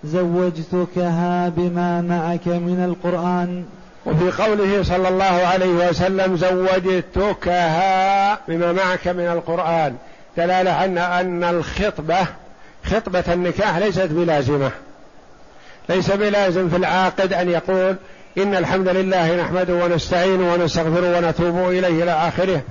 زوجتكها 0.03 1.49
بما 1.49 2.01
معك 2.01 2.47
من 2.47 2.83
القرآن. 2.85 3.63
وفي 4.05 4.43
قوله 4.43 4.83
صلى 4.83 5.07
الله 5.07 5.25
عليه 5.25 5.89
وسلم 5.89 6.37
زوجتكها 6.37 8.39
بما 8.47 8.71
معك 8.71 9.07
من 9.07 9.27
القرآن. 9.27 9.95
دلالة 10.37 10.85
أن 10.85 10.97
أن 10.97 11.43
الخطبة 11.43 12.27
خطبة 12.85 13.33
النكاح 13.33 13.77
ليست 13.77 14.07
بلازمة. 14.11 14.71
ليس 15.89 16.11
بلازم 16.11 16.69
في 16.69 16.75
العاقد 16.75 17.33
أن 17.33 17.49
يقول 17.49 17.95
إن 18.37 18.55
الحمد 18.55 18.87
لله 18.87 19.35
نحمده 19.35 19.73
ونستعينه 19.73 20.53
ونستغفره 20.53 21.17
ونتوب 21.17 21.69
إليه 21.69 22.03
إلى 22.03 22.11
آخره. 22.11 22.61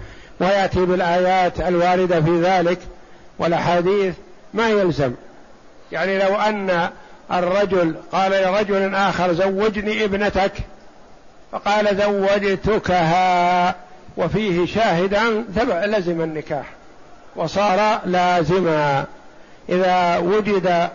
ويأتي 0.41 0.85
بالآيات 0.85 1.61
الواردة 1.61 2.21
في 2.21 2.41
ذلك 2.41 2.79
والأحاديث 3.39 4.15
ما 4.55 4.69
يلزم. 4.69 5.13
يعني 5.93 6.19
لو 6.19 6.35
أن 6.35 6.89
الرجل 7.33 7.95
قال 8.13 8.33
لرجل 8.33 8.95
آخر 8.95 9.33
زوجني 9.33 10.05
ابنتك 10.05 10.53
فقال 11.55 11.97
زوجتكها 11.97 13.75
وفيه 14.17 14.67
شاهدا 14.67 15.45
لزم 15.87 16.21
النكاح 16.21 16.65
وصار 17.37 18.01
لازما. 18.07 19.05
إذا 19.69 20.19
وجد 20.19 20.89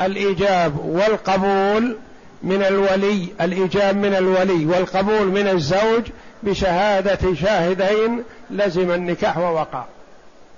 الإيجاب 0.00 0.78
والقبول 0.78 1.96
من 2.42 2.62
الولي 2.62 3.28
الإيجاب 3.40 3.96
من 3.96 4.14
الولي 4.14 4.66
والقبول 4.66 5.26
من 5.26 5.48
الزوج 5.48 6.02
بشهادة 6.42 7.34
شاهدين 7.34 8.22
لزم 8.50 8.90
النكاح 8.90 9.38
ووقع. 9.38 9.84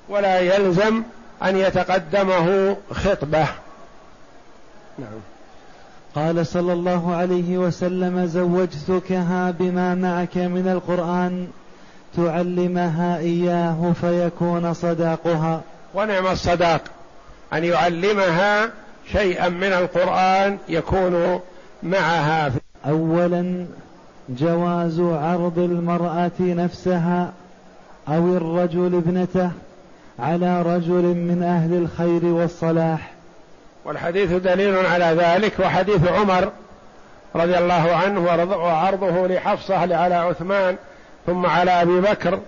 ولا 0.09 0.41
يلزم 0.41 1.03
أن 1.43 1.57
يتقدمه 1.57 2.77
خطبة. 2.93 3.47
نعم. 4.99 5.36
قال 6.17 6.47
صلى 6.47 6.73
الله 6.73 7.15
عليه 7.15 7.59
وسلم 7.59 8.27
زوجتكها 8.27 9.51
بما 9.51 9.95
معك 9.95 10.37
من 10.37 10.69
القرآن 10.69 11.47
تعلمها 12.17 13.19
إياه 13.19 13.93
فيكون 14.01 14.75
صداقها. 14.75 15.61
ونعم 15.95 16.27
الصداق 16.27 16.81
أن 17.53 17.65
يعلمها 17.65 18.71
شيئا 19.13 19.49
من 19.49 19.73
القرآن 19.73 20.59
يكون 20.69 21.41
معها. 21.83 22.53
أولا 22.87 23.67
جواز 24.29 25.01
عرض 25.01 25.59
المرأة 25.59 26.41
نفسها 26.41 27.33
أو 28.09 28.37
الرجل 28.37 28.95
ابنته 28.95 29.51
على 30.19 30.63
رجل 30.63 31.03
من 31.03 31.43
أهل 31.43 31.75
الخير 31.75 32.25
والصلاح. 32.25 33.16
والحديث 33.87 34.33
دليل 34.33 34.87
على 34.87 35.05
ذلك 35.05 35.53
وحديث 35.59 36.09
عمر 36.09 36.53
رضي 37.35 37.59
الله 37.59 37.97
عنه 37.97 38.21
وعرضه 38.57 39.27
لحفصة 39.27 39.97
على 39.97 40.15
عثمان 40.15 40.77
ثم 41.27 41.47
على 41.47 41.71
أبي 41.71 42.01
بكر 42.01 42.39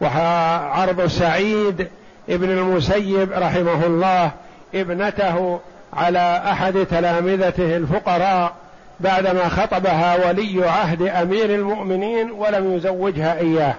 وعرض 0.00 1.06
سعيد 1.06 1.88
ابن 2.28 2.50
المسيب 2.50 3.32
رحمه 3.32 3.86
الله 3.86 4.30
ابنته 4.74 5.60
على 5.92 6.42
أحد 6.46 6.86
تلامذته 6.90 7.76
الفقراء 7.76 8.52
بعدما 9.00 9.48
خطبها 9.48 10.28
ولي 10.28 10.68
عهد 10.68 11.02
أمير 11.02 11.54
المؤمنين 11.54 12.30
ولم 12.30 12.76
يزوجها 12.76 13.38
إياه 13.38 13.74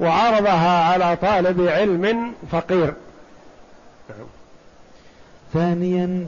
وعرضها 0.00 0.84
على 0.84 1.16
طالب 1.16 1.68
علم 1.68 2.32
فقير. 2.52 2.94
ثانيا 5.52 6.26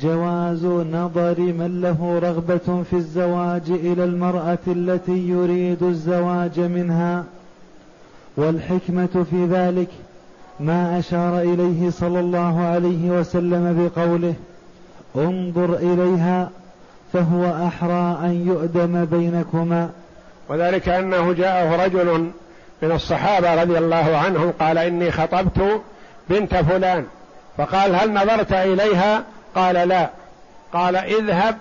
جواز 0.00 0.64
نظر 0.64 1.38
من 1.38 1.80
له 1.82 2.18
رغبة 2.22 2.82
في 2.90 2.96
الزواج 2.96 3.62
إلى 3.70 4.04
المرأة 4.04 4.58
التي 4.66 5.28
يريد 5.28 5.82
الزواج 5.82 6.60
منها. 6.60 7.24
والحكمة 8.36 9.26
في 9.30 9.46
ذلك 9.46 9.88
ما 10.60 10.98
أشار 10.98 11.40
إليه 11.40 11.90
صلى 11.90 12.20
الله 12.20 12.60
عليه 12.60 13.10
وسلم 13.10 13.90
بقوله 13.96 14.34
انظر 15.16 15.74
إليها 15.74 16.50
فهو 17.12 17.66
أحرى 17.66 18.18
أن 18.22 18.46
يؤدم 18.46 19.04
بينكما. 19.04 19.90
وذلك 20.48 20.88
أنه 20.88 21.32
جاءه 21.32 21.84
رجل 21.84 22.30
من 22.82 22.92
الصحابة 22.92 23.62
رضي 23.62 23.78
الله 23.78 24.16
عنهم 24.16 24.52
قال 24.60 24.78
إني 24.78 25.10
خطبت 25.10 25.80
بنت 26.30 26.54
فلان. 26.54 27.04
فقال 27.58 27.96
هل 27.96 28.12
نظرت 28.12 28.52
إليها؟ 28.52 29.22
قال 29.54 29.74
لا. 29.88 30.08
قال 30.72 30.96
اذهب 30.96 31.56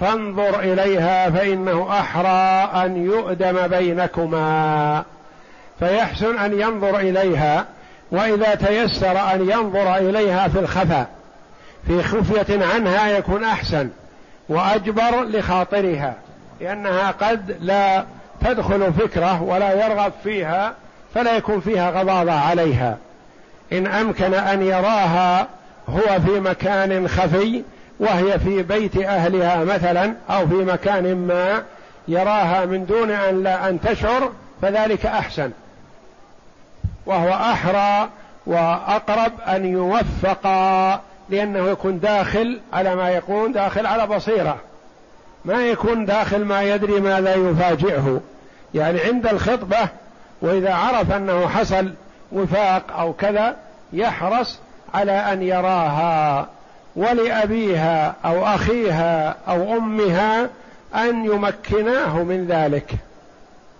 فانظر 0.00 0.60
إليها 0.60 1.30
فإنه 1.30 1.88
أحرى 1.90 2.84
أن 2.84 3.04
يؤدم 3.04 3.66
بينكما. 3.66 5.04
فيحسن 5.78 6.38
أن 6.38 6.60
ينظر 6.60 6.98
إليها 6.98 7.64
وإذا 8.10 8.54
تيسر 8.54 9.34
أن 9.34 9.50
ينظر 9.50 9.96
إليها 9.96 10.48
في 10.48 10.58
الخفا 10.58 11.06
في 11.86 12.02
خفية 12.02 12.64
عنها 12.74 13.08
يكون 13.08 13.44
أحسن 13.44 13.88
وأجبر 14.48 15.24
لخاطرها 15.24 16.14
لأنها 16.60 17.10
قد 17.10 17.56
لا 17.60 18.04
تدخل 18.44 18.92
فكرة 18.92 19.42
ولا 19.42 19.86
يرغب 19.86 20.12
فيها 20.24 20.74
فلا 21.14 21.36
يكون 21.36 21.60
فيها 21.60 21.90
غضاضة 21.90 22.32
عليها. 22.32 22.96
إن 23.74 23.86
أمكن 23.86 24.34
أن 24.34 24.62
يراها 24.62 25.48
هو 25.88 26.20
في 26.26 26.40
مكان 26.40 27.08
خفي 27.08 27.62
وهي 28.00 28.38
في 28.38 28.62
بيت 28.62 28.96
أهلها 28.96 29.64
مثلا 29.64 30.14
أو 30.30 30.48
في 30.48 30.54
مكان 30.54 31.16
ما 31.16 31.62
يراها 32.08 32.64
من 32.64 32.86
دون 32.86 33.10
أن 33.10 33.42
لا 33.42 33.68
أن 33.68 33.80
تشعر 33.80 34.32
فذلك 34.62 35.06
أحسن. 35.06 35.50
وهو 37.06 37.28
أحرى 37.28 38.08
وأقرب 38.46 39.32
أن 39.48 39.64
يوفق 39.64 40.46
لأنه 41.30 41.68
يكون 41.68 42.00
داخل 42.00 42.60
على 42.72 42.94
ما 42.94 43.10
يكون 43.10 43.52
داخل 43.52 43.86
على 43.86 44.06
بصيرة. 44.06 44.56
ما 45.44 45.66
يكون 45.66 46.04
داخل 46.04 46.44
ما 46.44 46.62
يدري 46.62 47.00
ماذا 47.00 47.34
يفاجئه. 47.34 48.20
يعني 48.74 49.00
عند 49.00 49.26
الخطبة 49.26 49.88
وإذا 50.42 50.74
عرف 50.74 51.12
أنه 51.12 51.48
حصل 51.48 51.92
وفاق 52.32 52.82
أو 52.98 53.12
كذا 53.12 53.56
يحرص 53.94 54.58
على 54.94 55.12
أن 55.12 55.42
يراها 55.42 56.46
ولأبيها 56.96 58.14
أو 58.24 58.46
أخيها 58.46 59.36
أو 59.48 59.76
أمها 59.76 60.48
أن 60.94 61.24
يمكناه 61.24 62.22
من 62.22 62.46
ذلك 62.46 62.94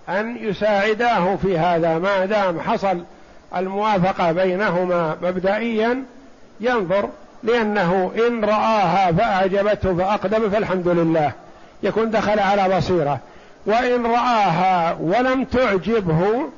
أن 0.09 0.37
يساعداه 0.37 1.35
في 1.35 1.57
هذا 1.57 1.97
ما 1.97 2.25
دام 2.25 2.59
حصل 2.59 3.03
الموافقة 3.55 4.31
بينهما 4.31 5.17
مبدئيا. 5.21 6.03
ينظر 6.59 7.09
لأنه 7.43 8.11
إن 8.27 8.45
رآها 8.45 9.11
فأعجبته 9.11 9.95
فأقدم 9.97 10.49
فالحمد 10.49 10.87
لله 10.87 11.31
يكون 11.83 12.11
دخل 12.11 12.39
على 12.39 12.77
بصيرة. 12.77 13.19
وإن 13.65 14.05
رآها 14.05 14.97
ولم 15.01 15.43
تعجبه 15.43 16.49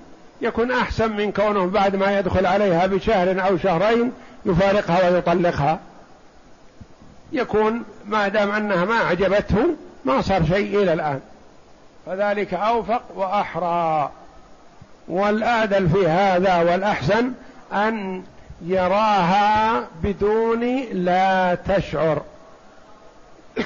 يكون 0.41 0.71
أحسن 0.71 1.11
من 1.11 1.31
كونه 1.31 1.65
بعد 1.65 1.95
ما 1.95 2.19
يدخل 2.19 2.45
عليها 2.45 2.85
بشهر 2.85 3.47
أو 3.47 3.57
شهرين 3.57 4.11
يفارقها 4.45 5.09
ويطلقها. 5.09 5.79
يكون 7.31 7.83
ما 8.05 8.27
دام 8.27 8.51
أنها 8.51 8.85
ما 8.85 8.95
أعجبته 8.95 9.67
ما 10.05 10.21
صار 10.21 10.45
شيء 10.45 10.81
إلى 10.81 10.93
الآن. 10.93 11.19
فذلك 12.05 12.53
أوفق 12.53 13.01
وأحرى. 13.15 14.11
والأعدل 15.07 15.89
في 15.89 16.07
هذا 16.07 16.57
والأحسن 16.57 17.31
أن 17.73 18.23
يراها 18.65 19.83
بدون 20.03 20.79
لا 20.91 21.55
تشعر. 21.55 22.21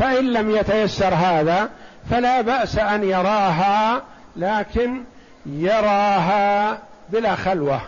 فإن 0.00 0.32
لم 0.32 0.50
يتيسر 0.50 1.14
هذا 1.14 1.70
فلا 2.10 2.40
بأس 2.40 2.78
أن 2.78 3.04
يراها 3.04 4.02
لكن 4.36 5.04
يراها 5.46 6.78
بلا 7.08 7.34
خلوة. 7.34 7.80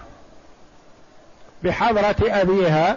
بحضرة 1.63 2.17
أبيها 2.23 2.97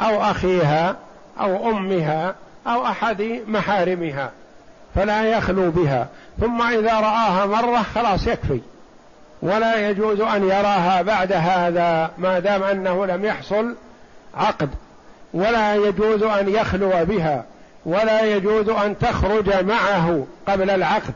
أو 0.00 0.22
أخيها 0.22 0.96
أو 1.40 1.70
أمها 1.70 2.34
أو 2.66 2.86
أحد 2.86 3.40
محارمها 3.46 4.30
فلا 4.94 5.24
يخلو 5.24 5.70
بها. 5.70 6.08
ثم 6.40 6.62
إذا 6.62 7.00
رآها 7.00 7.46
مرة 7.46 7.82
خلاص 7.94 8.26
يكفي. 8.26 8.60
ولا 9.42 9.88
يجوز 9.88 10.20
أن 10.20 10.44
يراها 10.44 11.02
بعد 11.02 11.32
هذا 11.32 12.10
ما 12.18 12.38
دام 12.38 12.62
أنه 12.62 13.06
لم 13.06 13.24
يحصل 13.24 13.74
عقد. 14.34 14.70
ولا 15.34 15.74
يجوز 15.74 16.22
أن 16.22 16.48
يخلو 16.48 17.04
بها. 17.04 17.44
ولا 17.86 18.22
يجوز 18.22 18.68
أن 18.68 18.98
تخرج 18.98 19.64
معه 19.64 20.26
قبل 20.48 20.70
العقد. 20.70 21.14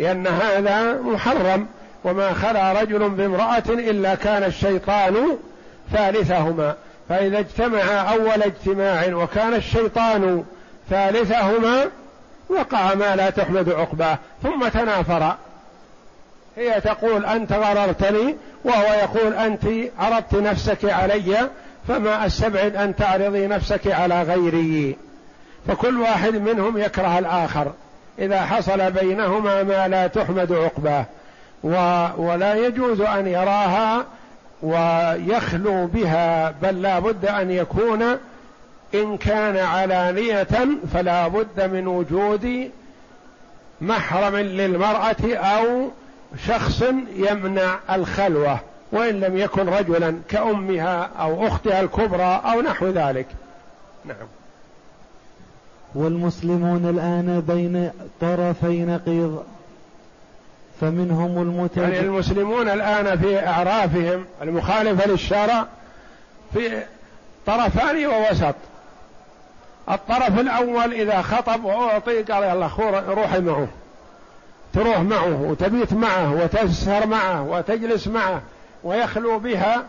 لأن 0.00 0.26
هذا 0.26 1.00
محرم 1.02 1.66
وما 2.04 2.32
خلا 2.32 2.72
رجل 2.72 3.10
بامرأة 3.10 3.62
إلا 3.68 4.14
كان 4.14 4.44
الشيطان 4.44 5.36
ثالثهما. 5.92 6.74
فإذا 7.08 7.38
اجتمع 7.38 8.12
أول 8.12 8.42
اجتماع 8.42 9.14
وكان 9.14 9.54
الشيطان 9.54 10.44
ثالثهما 10.90 11.86
وقع 12.48 12.94
ما 12.94 13.16
لا 13.16 13.30
تحمد 13.30 13.68
عقباه 13.68 14.18
ثم 14.42 14.68
تنافرا 14.68 15.38
هي 16.56 16.80
تقول 16.80 17.26
أنت 17.26 17.52
غررتني 17.52 18.36
وهو 18.64 18.92
يقول 18.92 19.34
أنت 19.34 19.64
عرضت 19.98 20.34
نفسك 20.34 20.84
علي 20.84 21.48
فما 21.88 22.26
أستبعد 22.26 22.76
أن 22.76 22.96
تعرضي 22.96 23.46
نفسك 23.46 23.86
على 23.86 24.22
غيري. 24.22 24.96
فكل 25.68 26.00
واحد 26.00 26.34
منهم 26.34 26.78
يكره 26.78 27.18
الآخر. 27.18 27.72
إذا 28.20 28.40
حصل 28.40 28.90
بينهما 28.90 29.62
ما 29.62 29.88
لا 29.88 30.06
تحمد 30.06 30.52
عقباه. 30.52 31.04
ولا 32.18 32.54
يجوز 32.54 33.00
أن 33.00 33.26
يراها 33.26 34.04
ويخلو 34.62 35.86
بها 35.86 36.50
بل 36.50 36.82
لا 36.82 36.98
بد 36.98 37.26
أن 37.26 37.50
يكون 37.50 38.02
إن 38.94 39.16
كان 39.16 39.56
علانية 39.56 40.46
فلا 40.92 41.28
بد 41.28 41.60
من 41.72 41.86
وجود 41.86 42.70
محرم 43.80 44.36
للمرأة 44.36 45.34
أو 45.34 45.88
شخص 46.46 46.82
يمنع 47.16 47.78
الخلوة 47.90 48.58
وإن 48.92 49.20
لم 49.20 49.36
يكن 49.36 49.68
رجلا 49.68 50.18
كأمها 50.28 51.10
أو 51.20 51.46
أختها 51.46 51.80
الكبرى 51.80 52.42
أو 52.44 52.60
نحو 52.60 52.86
ذلك. 52.86 53.26
نعم. 54.04 54.16
والمسلمون 55.94 56.88
الآن 56.88 57.40
بين 57.48 57.90
طرفي 58.20 58.84
نقيض 58.84 59.44
فمنهم 60.80 61.42
المتج... 61.42 61.82
يعني 61.82 62.00
المسلمون 62.00 62.68
الآن 62.68 63.18
في 63.18 63.46
أعرافهم 63.46 64.24
المخالفة 64.42 65.06
للشرع 65.06 65.66
في 66.54 66.82
طرفان 67.46 68.06
ووسط. 68.06 68.54
الطرف 69.90 70.40
الأول 70.40 70.92
إذا 70.92 71.22
خطب 71.22 71.64
وأعطي 71.64 72.22
قال 72.22 72.42
يلا 72.44 72.68
روحي 73.08 73.40
معه 73.40 73.68
تروح 74.74 74.98
معه 74.98 75.42
وتبيت 75.42 75.92
معه 75.92 76.34
وتسهر 76.34 77.06
معه 77.06 77.42
وتجلس 77.42 78.08
معه 78.08 78.42
ويخلو 78.84 79.38
بها 79.38 79.84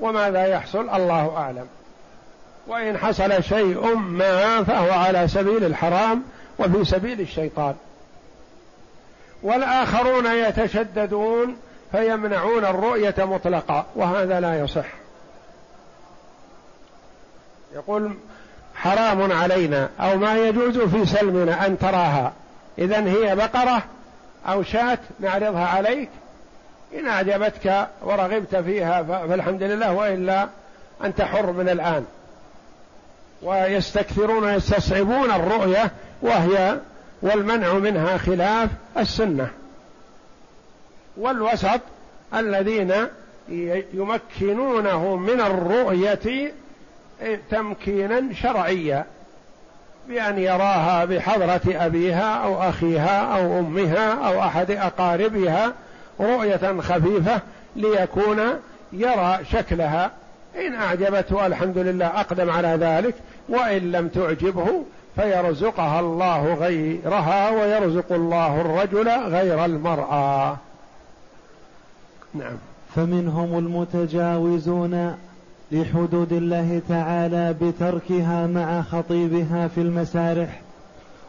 وماذا 0.00 0.46
يحصل؟ 0.46 0.88
الله 0.94 1.36
أعلم. 1.36 1.66
وإن 2.66 2.98
حصل 2.98 3.42
شيء 3.42 3.94
ما 3.94 4.64
فهو 4.64 4.90
على 4.90 5.28
سبيل 5.28 5.64
الحرام 5.64 6.22
وفي 6.58 6.84
سبيل 6.84 7.20
الشيطان. 7.20 7.74
والآخرون 9.42 10.26
يتشددون 10.26 11.56
فيمنعون 11.92 12.64
الرؤية 12.64 13.14
مطلقا 13.18 13.86
وهذا 13.94 14.40
لا 14.40 14.60
يصح. 14.60 14.86
يقول 17.74 18.14
حرام 18.74 19.32
علينا 19.32 19.88
أو 20.00 20.16
ما 20.16 20.36
يجوز 20.36 20.78
في 20.78 21.06
سلمنا 21.06 21.66
أن 21.66 21.78
تراها. 21.78 22.32
إذا 22.78 23.00
هي 23.04 23.36
بقرة 23.36 23.82
أو 24.48 24.62
شاة 24.62 24.98
نعرضها 25.20 25.66
عليك. 25.66 26.08
إن 26.94 27.08
أعجبتك 27.08 27.88
ورغبت 28.02 28.56
فيها 28.56 29.02
فالحمد 29.02 29.62
لله 29.62 29.92
وإلا 29.92 30.48
أنت 31.04 31.22
حر 31.22 31.52
من 31.52 31.68
الآن. 31.68 32.04
ويستكثرون 33.46 34.44
ويستصعبون 34.44 35.30
الرؤية 35.30 35.90
وهي 36.22 36.78
والمنع 37.22 37.72
منها 37.72 38.16
خلاف 38.16 38.70
السنة. 38.98 39.48
والوسط 41.16 41.80
الذين 42.34 42.92
يمكنونه 43.94 45.16
من 45.16 45.40
الرؤية 45.40 46.52
تمكينا 47.50 48.34
شرعيا 48.34 49.04
بأن 50.08 50.38
يراها 50.38 51.04
بحضرة 51.04 51.60
أبيها 51.66 52.34
أو 52.44 52.62
أخيها 52.62 53.36
أو 53.38 53.58
أمها 53.58 54.28
أو 54.28 54.40
أحد 54.40 54.70
أقاربها 54.70 55.72
رؤية 56.20 56.80
خفيفة 56.80 57.40
ليكون 57.76 58.40
يرى 58.92 59.38
شكلها. 59.52 60.10
إن 60.66 60.74
أعجبته 60.74 61.46
الحمد 61.46 61.78
لله 61.78 62.06
أقدم 62.06 62.50
على 62.50 62.68
ذلك. 62.68 63.14
وإن 63.48 63.92
لم 63.92 64.08
تعجبه 64.08 64.84
فيرزقها 65.16 66.00
الله 66.00 66.54
غيرها 66.54 67.50
ويرزق 67.50 68.12
الله 68.12 68.60
الرجل 68.60 69.08
غير 69.08 69.64
المرأة. 69.64 70.56
نعم. 72.34 72.56
فمنهم 72.94 73.58
المتجاوزون 73.58 75.16
لحدود 75.72 76.32
الله 76.32 76.82
تعالى 76.88 77.54
بتركها 77.60 78.46
مع 78.46 78.82
خطيبها 78.82 79.68
في 79.68 79.80
المسارح 79.80 80.60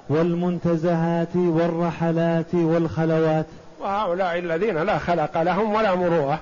والمنتزهات 0.09 1.35
والرحلات 1.35 2.55
والخلوات. 2.55 3.45
وهؤلاء 3.79 4.39
الذين 4.39 4.77
لا 4.77 4.97
خلق 4.97 5.41
لهم 5.41 5.73
ولا 5.73 5.95
مروءة. 5.95 6.39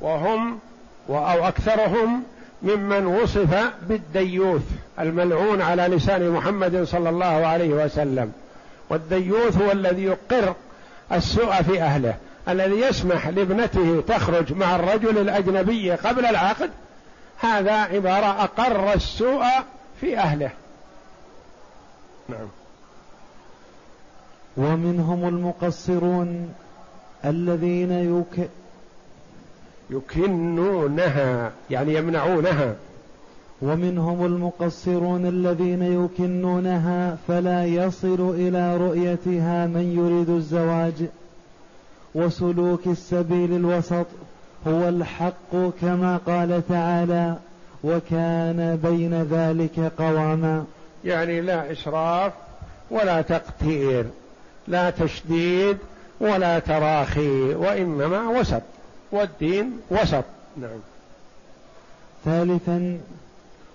وهم 0.00 0.58
أو 1.08 1.48
أكثرهم 1.48 2.22
ممن 2.62 3.06
وصف 3.06 3.72
بالديوث 3.88 4.62
الملعون 5.00 5.62
على 5.62 5.82
لسان 5.82 6.30
محمد 6.30 6.84
صلى 6.84 7.08
الله 7.08 7.26
عليه 7.26 7.84
وسلم. 7.84 8.32
والديوث 8.90 9.62
هو 9.62 9.72
الذي 9.72 10.02
يقر 10.02 10.54
السوء 11.12 11.62
في 11.62 11.82
أهله 11.82 12.14
الذي 12.48 12.80
يسمح 12.80 13.28
لابنته 13.28 14.02
تخرج 14.08 14.52
مع 14.52 14.76
الرجل 14.76 15.18
الأجنبي 15.18 15.90
قبل 15.90 16.26
العقد. 16.26 16.70
هذا 17.40 17.72
عبارة 17.72 18.42
أقر 18.42 18.92
السوء 18.92 19.44
في 20.00 20.18
أهله. 20.18 20.50
نعم. 22.28 22.48
ومنهم 24.56 25.28
المقصرون 25.28 26.54
الذين 27.24 27.92
يك 27.92 28.48
يكنونها 29.90 31.52
يعني 31.70 31.94
يمنعونها. 31.94 32.74
ومنهم 33.62 34.26
المقصرون 34.26 35.26
الذين 35.26 35.82
يكنونها 35.82 37.16
فلا 37.28 37.64
يصل 37.64 38.34
إلى 38.34 38.76
رؤيتها 38.76 39.66
من 39.66 39.94
يريد 39.98 40.30
الزواج. 40.30 40.94
وسلوك 42.14 42.86
السبيل 42.86 43.52
الوسط 43.52 44.06
هو 44.66 44.88
الحق 44.88 45.56
كما 45.80 46.20
قال 46.26 46.62
تعالى 46.68 47.36
وكان 47.84 48.78
بين 48.84 49.22
ذلك 49.22 49.92
قواما. 49.98 50.64
يعني 51.04 51.40
لا 51.40 51.72
اسراف 51.72 52.32
ولا 52.90 53.22
تقتير 53.22 54.04
لا 54.68 54.90
تشديد 54.90 55.76
ولا 56.20 56.58
تراخي 56.58 57.54
وإنما 57.54 58.28
وسط. 58.40 58.62
والدين 59.12 59.80
وسط. 59.90 60.24
نعم. 60.56 60.78
ثالثا 62.24 62.98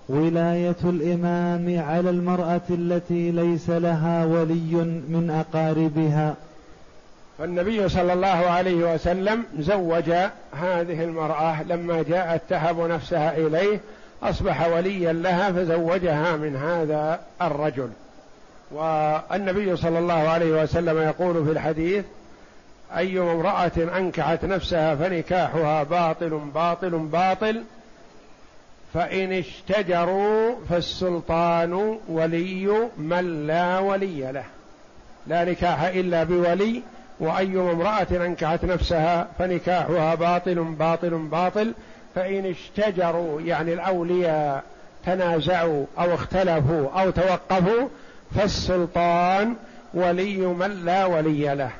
ولاية 0.08 0.76
الإمام 0.84 1.82
على 1.88 2.10
المرأة 2.10 2.60
التي 2.70 3.30
ليس 3.30 3.70
لها 3.70 4.24
ولي 4.24 4.74
من 5.08 5.30
أقاربها. 5.30 6.34
فالنبي 7.38 7.88
صلى 7.88 8.12
الله 8.12 8.28
عليه 8.28 8.94
وسلم 8.94 9.42
زوج 9.58 10.10
هذه 10.52 11.04
المرأة 11.04 11.62
لما 11.62 12.02
جاءت 12.02 12.42
تهب 12.48 12.80
نفسها 12.80 13.36
إليه 13.36 13.80
أصبح 14.22 14.66
وليا 14.66 15.12
لها 15.12 15.52
فزوجها 15.52 16.36
من 16.36 16.56
هذا 16.56 17.20
الرجل. 17.42 17.88
والنبي 18.72 19.76
صلى 19.76 19.98
الله 19.98 20.14
عليه 20.14 20.62
وسلم 20.62 20.98
يقول 20.98 21.44
في 21.44 21.50
الحديث 21.50 22.04
أي 22.96 23.20
امرأة 23.20 23.72
أنكحت 23.76 24.44
نفسها 24.44 24.94
فنكاحها 24.94 25.82
باطل 25.82 26.40
باطل 26.54 26.90
باطل. 26.90 27.62
فإن 28.94 29.32
اشتجروا 29.32 30.54
فالسلطان 30.70 31.98
ولي 32.08 32.88
من 32.98 33.46
لا 33.46 33.78
ولي 33.78 34.32
له. 34.32 34.44
لا 35.26 35.44
نكاح 35.44 35.82
إلا 35.82 36.24
بولي. 36.24 36.82
وأي 37.20 37.58
امرأة 37.58 38.06
أنكحت 38.12 38.64
نفسها 38.64 39.28
فنكاحها 39.38 40.14
باطل 40.14 40.54
باطل 40.54 41.10
باطل. 41.10 41.72
فإن 42.14 42.46
اشتجروا 42.46 43.40
يعني 43.40 43.72
الأولياء 43.72 44.62
تنازعوا 45.06 45.86
أو 45.98 46.14
اختلفوا 46.14 47.00
أو 47.00 47.10
توقفوا 47.10 47.88
فالسلطان 48.34 49.54
ولي 49.94 50.36
من 50.36 50.84
لا 50.84 51.04
ولي 51.04 51.54
له. 51.54 51.70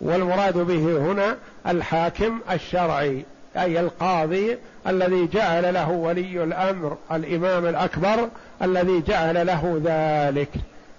والمراد 0.00 0.58
به 0.58 0.98
هنا 0.98 1.36
الحاكم 1.66 2.38
الشرعي 2.50 3.24
أي 3.56 3.80
القاضي 3.80 4.56
الذي 4.86 5.26
جعل 5.26 5.74
له 5.74 5.90
ولي 5.90 6.44
الأمر 6.44 6.96
الإمام 7.12 7.66
الأكبر 7.66 8.28
الذي 8.62 9.00
جعل 9.00 9.46
له 9.46 9.80
ذلك 9.84 10.48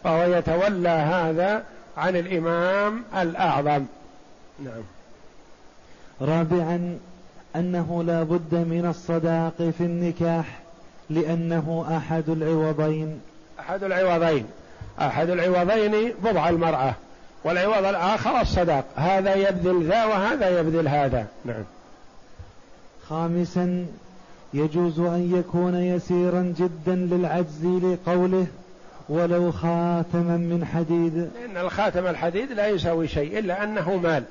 فهو 0.03 0.23
يتولى 0.23 0.89
هذا 0.89 1.63
عن 1.97 2.15
الإمام 2.15 3.03
الأعظم. 3.21 3.85
نعم. 4.59 4.83
رابعا 6.21 6.97
أنه 7.55 8.03
لا 8.03 8.23
بد 8.23 8.55
من 8.55 8.85
الصداق 8.89 9.71
في 9.77 9.83
النكاح 9.83 10.59
لأنه 11.09 11.85
أحد 11.97 12.29
العوضين. 12.29 13.21
أحد 13.59 13.83
العوضين. 13.83 14.45
أحد 14.99 15.29
العوضين 15.29 16.13
بضع 16.23 16.49
المرأة. 16.49 16.93
والعوض 17.43 17.85
الآخر 17.85 18.41
الصداق. 18.41 18.85
هذا 18.95 19.35
يبذل 19.35 19.83
ذا 19.83 20.05
وهذا 20.05 20.59
يبذل 20.59 20.87
هذا. 20.87 21.25
نعم. 21.45 21.63
خامسا 23.09 23.85
يجوز 24.53 24.99
أن 24.99 25.35
يكون 25.39 25.75
يسيرا 25.75 26.53
جدا 26.57 26.95
للعجز 26.95 27.65
لقوله 27.65 28.47
ولو 29.09 29.51
خاتما 29.51 30.37
من 30.37 30.65
حديد. 30.73 31.17
لأن 31.17 31.65
الخاتم 31.65 32.07
الحديد 32.07 32.51
لا 32.51 32.67
يساوي 32.67 33.07
شيء 33.07 33.39
إلا 33.39 33.63
أنه 33.63 33.95
مال. 33.95 34.23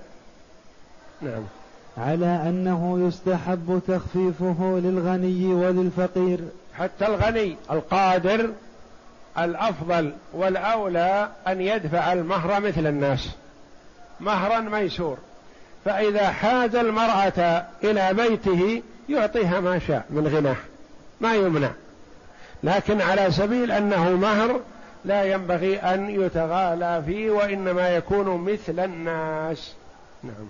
نعم. 1.23 1.43
على 1.99 2.27
أنه 2.27 3.09
يستحب 3.09 3.81
تخفيفه 3.89 4.81
للغني 4.85 5.47
وللفقير. 5.47 6.41
حتى 6.79 7.07
الغني 7.07 7.57
القادر 7.71 8.51
الأفضل 9.45 10.13
والأولى 10.33 11.29
أن 11.49 11.61
يدفع 11.61 12.13
المهر 12.13 12.61
مثل 12.61 12.87
الناس. 12.87 13.29
مهرا 14.21 14.61
ميسور. 14.61 15.19
فإذا 15.85 16.31
حاز 16.31 16.75
المرأة 16.75 17.65
إلى 17.85 18.15
بيته 18.15 18.83
يعطيها 19.09 19.61
ما 19.61 19.79
شاء 19.79 20.05
من 20.11 20.27
غناه 20.29 20.57
ما 21.21 21.35
يمنع. 21.35 21.71
لكن 22.63 23.01
على 23.01 23.31
سبيل 23.31 23.73
أنه 23.73 24.11
مهر 24.11 24.61
لا 25.05 25.25
ينبغي 25.25 25.77
أن 25.79 26.11
يتغالى 26.11 27.03
فيه 27.07 27.31
وإنما 27.31 27.89
يكون 27.89 28.53
مثل 28.53 28.85
الناس. 28.85 29.75
نعم. 30.23 30.47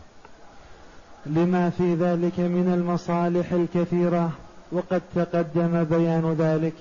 لما 1.27 1.71
في 1.71 1.95
ذلك 1.95 2.39
من 2.39 2.73
المصالح 2.75 3.53
الكثيرة 3.53 4.31
وقد 4.73 5.03
تقدم 5.15 5.85
بيان 5.85 6.37
ذلك. 6.39 6.75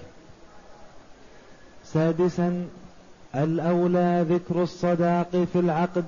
سادسا 1.94 2.66
الأولى 3.36 4.26
ذكر 4.30 4.64
الصداق 4.64 5.30
في 5.54 5.60
العقد 5.60 6.06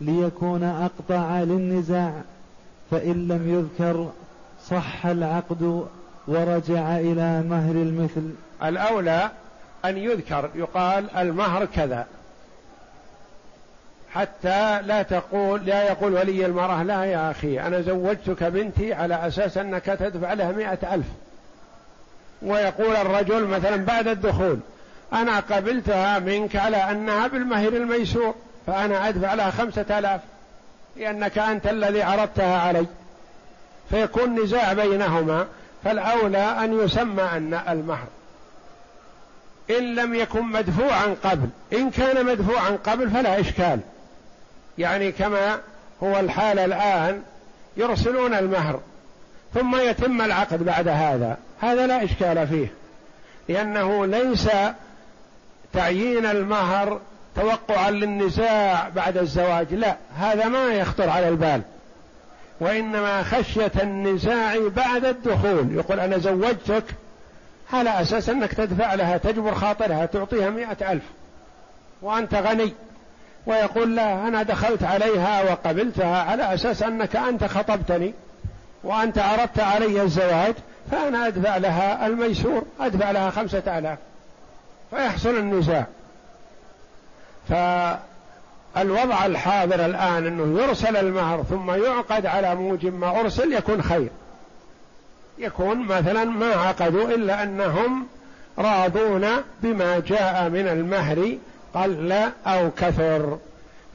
ليكون 0.00 0.62
أقطع 0.64 1.40
للنزاع 1.40 2.12
فإن 2.90 3.28
لم 3.28 3.68
يذكر 3.78 4.10
صح 4.68 5.06
العقد 5.06 5.86
ورجع 6.28 6.98
إلى 6.98 7.42
مهر 7.42 7.70
المثل. 7.70 8.30
الأولى 8.64 9.30
أن 9.84 9.96
يذكر 9.96 10.50
يقال 10.54 11.10
المهر 11.16 11.64
كذا. 11.64 12.06
حتى 14.10 14.82
لا 14.82 15.02
تقول 15.02 15.66
لا 15.66 15.82
يقول 15.82 16.14
ولي 16.14 16.46
المرأة 16.46 16.82
لا 16.82 17.04
يا 17.04 17.30
أخي 17.30 17.60
أنا 17.60 17.80
زوجتك 17.80 18.44
بنتي 18.44 18.94
على 18.94 19.26
أساس 19.26 19.58
أنك 19.58 19.84
تدفع 19.84 20.32
لها 20.32 20.52
مئة 20.52 20.94
ألف. 20.94 21.06
ويقول 22.42 22.96
الرجل 22.96 23.46
مثلا 23.46 23.76
بعد 23.76 24.08
الدخول 24.08 24.58
أنا 25.12 25.40
قبلتها 25.40 26.18
منك 26.18 26.56
على 26.56 26.76
أنها 26.76 27.26
بالمهر 27.26 27.68
الميسور 27.68 28.34
فأنا 28.66 29.08
أدفع 29.08 29.34
لها 29.34 29.50
خمسة 29.50 29.98
آلاف 29.98 30.20
لأنك 30.96 31.38
أنت 31.38 31.66
الذي 31.66 32.02
عرضتها 32.02 32.58
علي. 32.58 32.86
فيكون 33.90 34.42
نزاع 34.42 34.72
بينهما 34.72 35.46
فالأولى 35.84 36.64
أن 36.64 36.80
يسمى 36.80 37.22
أن 37.22 37.60
المهر. 37.68 38.06
إن 39.70 39.94
لم 39.94 40.14
يكن 40.14 40.42
مدفوعا 40.42 41.16
قبل 41.24 41.48
إن 41.72 41.90
كان 41.90 42.26
مدفوعا 42.26 42.70
قبل 42.70 43.10
فلا 43.10 43.40
إشكال. 43.40 43.80
يعني 44.78 45.12
كما 45.12 45.58
هو 46.02 46.20
الحال 46.20 46.58
الآن 46.58 47.22
يرسلون 47.76 48.34
المهر 48.34 48.80
ثم 49.54 49.76
يتم 49.76 50.22
العقد 50.22 50.62
بعد 50.62 50.88
هذا. 50.88 51.36
هذا 51.60 51.86
لا 51.86 52.04
إشكال 52.04 52.48
فيه 52.48 52.72
لأنه 53.48 54.06
ليس 54.06 54.48
تعيين 55.72 56.26
المهر 56.26 57.00
توقعا 57.36 57.90
للنزاع 57.90 58.88
بعد 58.88 59.18
الزواج. 59.18 59.74
لا 59.74 59.96
هذا 60.16 60.48
ما 60.48 60.68
يخطر 60.68 61.10
على 61.10 61.28
البال. 61.28 61.62
وإنما 62.60 63.22
خشية 63.22 63.72
النزاع 63.82 64.54
بعد 64.76 65.04
الدخول. 65.04 65.74
يقول 65.74 66.00
أنا 66.00 66.18
زوجتك 66.18 66.84
على 67.72 68.02
أساس 68.02 68.28
أنك 68.28 68.54
تدفع 68.54 68.94
لها 68.94 69.16
تجبر 69.16 69.54
خاطرها 69.54 70.06
تعطيها 70.06 70.50
مئة 70.50 70.92
ألف. 70.92 71.02
وأنت 72.02 72.34
غني. 72.34 72.72
ويقول 73.46 73.96
لا 73.96 74.28
أنا 74.28 74.42
دخلت 74.42 74.82
عليها 74.82 75.42
وقبلتها 75.42 76.22
على 76.22 76.54
أساس 76.54 76.82
أنك 76.82 77.16
أنت 77.16 77.44
خطبتني. 77.44 78.14
وأنت 78.84 79.18
عرضت 79.18 79.60
علي 79.60 80.02
الزواج 80.02 80.54
فأنا 80.90 81.26
أدفع 81.26 81.56
لها 81.56 82.06
الميسور. 82.06 82.64
أدفع 82.80 83.10
لها 83.10 83.30
خمسة 83.30 83.78
آلاف. 83.78 83.98
فيحصل 84.90 85.36
النزاع. 85.36 85.86
فالوضع 87.48 89.26
الحاضر 89.26 89.84
الآن 89.84 90.26
أنه 90.26 90.62
يرسل 90.62 90.96
المهر 90.96 91.42
ثم 91.42 91.70
يعقد 91.70 92.26
على 92.26 92.54
موجب 92.54 92.94
ما 92.94 93.20
أرسل 93.20 93.52
يكون 93.52 93.82
خير. 93.82 94.08
يكون 95.38 95.78
مثلا 95.86 96.24
ما 96.24 96.54
عقدوا 96.54 97.08
إلا 97.08 97.42
أنهم 97.42 98.06
راضون 98.58 99.26
بما 99.62 99.98
جاء 99.98 100.48
من 100.48 100.68
المهر 100.68 101.36
قل 101.74 102.12
أو 102.46 102.70
كثر. 102.70 103.38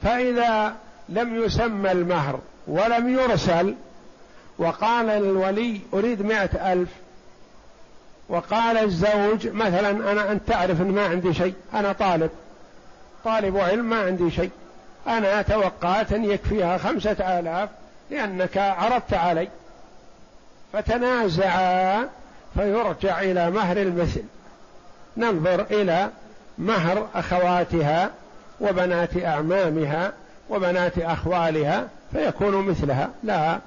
فإذا 0.02 0.74
لم 1.08 1.44
يسمى 1.44 1.92
المهر 1.92 2.40
ولم 2.66 3.08
يرسل 3.08 3.74
وقال 4.58 5.10
الولي 5.10 5.80
أريد 5.94 6.22
مائة 6.22 6.72
ألف 6.72 6.88
وقال 8.28 8.78
الزوج 8.78 9.48
مثلا 9.48 10.12
أنا 10.12 10.32
أنت 10.32 10.48
تعرف 10.48 10.80
أن 10.80 10.90
ما 10.90 11.06
عندي 11.06 11.34
شيء 11.34 11.54
أنا 11.74 11.92
طالب. 11.92 12.30
طالب 13.24 13.56
علم 13.56 13.84
ما 13.84 14.00
عندي 14.00 14.30
شيء. 14.30 14.50
أنا 15.06 15.42
توقعت 15.42 16.12
أن 16.12 16.24
يكفيها 16.24 16.78
خمسة 16.78 17.38
آلاف 17.38 17.68
لأنك 18.10 18.58
عرضت 18.58 19.14
علي. 19.14 19.48
فتنازعا 20.72 22.08
فيرجع 22.54 23.20
إلى 23.20 23.50
مهر 23.50 23.76
المثل. 23.76 24.22
ننظر 25.16 25.66
إلى 25.70 26.10
مهر 26.58 27.08
أخواتها 27.14 28.10
وبنات 28.60 29.24
أعمامها 29.24 30.12
وبنات 30.50 30.98
أخوالها 30.98 31.88
فيكون 32.12 32.54
مثلها. 32.56 33.10
لا 33.24 33.58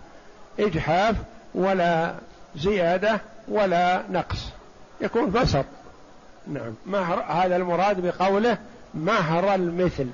إجحاف 0.60 1.16
ولا 1.56 2.14
زيادة 2.56 3.20
ولا 3.50 4.04
نقص. 4.12 4.50
يكون 5.02 5.32
فسط 5.32 5.66
نعم. 6.48 6.74
مهر 6.86 7.20
هذا 7.20 7.56
المراد 7.56 8.06
بقوله 8.06 8.58
مهر 8.94 9.56
المثل. 9.56 10.08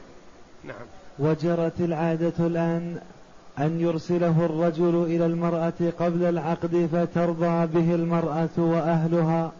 نعم. 0.64 0.86
وجرت 1.20 1.80
العادة 1.80 2.34
الآن 2.40 2.98
أن 3.60 3.82
يرسله 3.82 4.46
الرجل 4.46 5.04
إلى 5.04 5.26
المرأة 5.26 5.74
قبل 6.00 6.24
العقد 6.24 6.90
فترضى 6.92 7.68
به 7.68 7.96
المرأة 7.96 8.50
وأهلها 8.58 9.52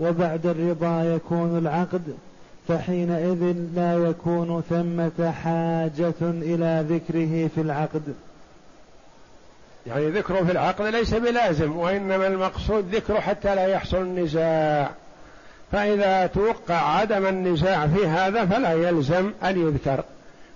وبعد 0.00 0.46
الرضا 0.46 1.04
يكون 1.04 1.58
العقد 1.58 2.02
فحينئذ 2.68 3.56
لا 3.74 3.94
يكون 3.94 4.62
ثمة 4.70 5.30
حاجة 5.30 6.14
إلى 6.22 6.84
ذكره 6.88 7.50
في 7.54 7.60
العقد. 7.60 8.14
يعني 9.86 10.10
ذكره 10.10 10.44
في 10.44 10.52
العقد 10.52 10.86
ليس 10.86 11.14
بلازم 11.14 11.76
وإنما 11.76 12.26
المقصود 12.26 12.94
ذكره 12.94 13.20
حتى 13.20 13.54
لا 13.54 13.66
يحصل 13.66 13.96
النزاع. 13.96 14.90
فإذا 15.72 16.26
توقع 16.26 16.74
عدم 16.74 17.26
النزاع 17.26 17.86
في 17.86 18.06
هذا 18.06 18.46
فلا 18.46 18.72
يلزم 18.72 19.32
أن 19.44 19.66
يذكر 19.66 20.04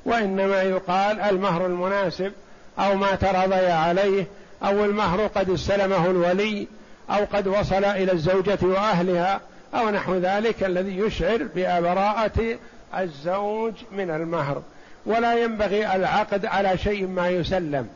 وإنما 0.05 0.63
يقال 0.63 1.21
المهر 1.21 1.67
المناسب 1.67 2.33
أو 2.79 2.97
ما 2.97 3.15
ترضي 3.15 3.67
عليه 3.67 4.27
أو 4.65 4.85
المهر 4.85 5.27
قد 5.27 5.51
استلمه 5.51 6.07
الولي 6.07 6.69
أو 7.11 7.25
قد 7.33 7.49
وصل 7.49 7.85
إلى 7.85 8.13
الزوجة 8.13 8.59
وأهلها 8.63 9.41
أو 9.75 9.91
نحو 9.91 10.15
ذلك 10.15 10.65
الذي 10.65 10.99
يشعر 10.99 11.49
ببراءة 11.55 12.59
الزوج 12.99 13.73
من 13.93 14.11
المهر. 14.11 14.63
ولا 15.07 15.35
ينبغي 15.35 15.95
العقد 15.97 16.47
على 16.47 16.79
شيء 16.79 17.07
ما 17.07 17.29
يسلم. 17.29 17.89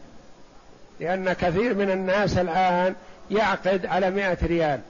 لأن 1.01 1.33
كثير 1.33 1.75
من 1.75 1.91
الناس 1.91 2.39
الآن 2.39 2.95
يعقد 3.31 3.87
على 3.87 4.11
مئة 4.11 4.47
ريال 4.47 4.81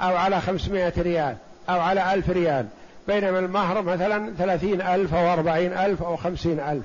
أو 0.00 0.16
على 0.16 0.40
خمسمائة 0.40 0.92
ريال 0.98 1.36
أو 1.68 1.80
على 1.80 2.14
ألف 2.14 2.30
ريال 2.30 2.66
بينما 3.08 3.38
المهر 3.38 3.82
مثلا 3.82 4.32
ثلاثين 4.38 4.80
ألف 4.80 5.14
أو 5.14 5.32
أربعين 5.32 5.72
ألف 5.72 6.02
أو 6.02 6.16
خمسين 6.16 6.60
ألف. 6.60 6.84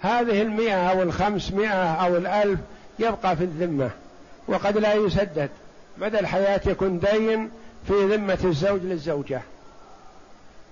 هذه 0.00 0.42
المئة 0.42 0.90
أو 0.90 1.02
الخمسمائة 1.02 1.94
أو 1.94 2.16
الألف 2.16 2.60
يبقى 2.98 3.36
في 3.36 3.44
الذمة 3.44 3.90
وقد 4.48 4.78
لا 4.78 4.94
يسدد. 4.94 5.50
مدى 5.98 6.20
الحياة 6.20 6.60
يكون 6.66 6.98
دين 6.98 7.50
في 7.88 8.16
ذمة 8.16 8.38
الزوج 8.44 8.80
للزوجة. 8.82 9.40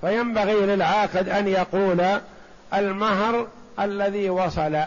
فينبغي 0.00 0.66
للعاقد 0.66 1.28
أن 1.28 1.48
يقول 1.48 2.02
المهر 2.74 3.46
الذي 3.80 4.30
وصل 4.30 4.78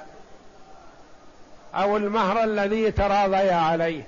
أو 1.76 1.97
المهر 1.97 2.43
الذي 2.43 2.91
تراضي 2.91 3.49
عليه. 3.51 4.03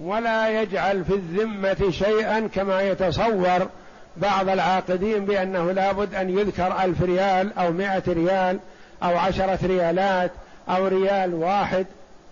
ولا 0.00 0.62
يجعل 0.62 1.04
في 1.04 1.14
الذمة 1.14 1.90
شيئا 1.90 2.48
كما 2.54 2.82
يتصور 2.82 3.68
بعض 4.16 4.48
العاقدين 4.48 5.24
بأنه 5.24 5.72
لابد 5.72 6.14
أن 6.14 6.38
يذكر 6.38 6.84
ألف 6.84 7.02
ريال 7.02 7.58
أو 7.58 7.72
مائة 7.72 8.02
ريال 8.08 8.58
أو 9.02 9.16
عشرة 9.16 9.58
ريالات 9.62 10.30
أو 10.68 10.86
ريال 10.86 11.34
واحد. 11.34 11.86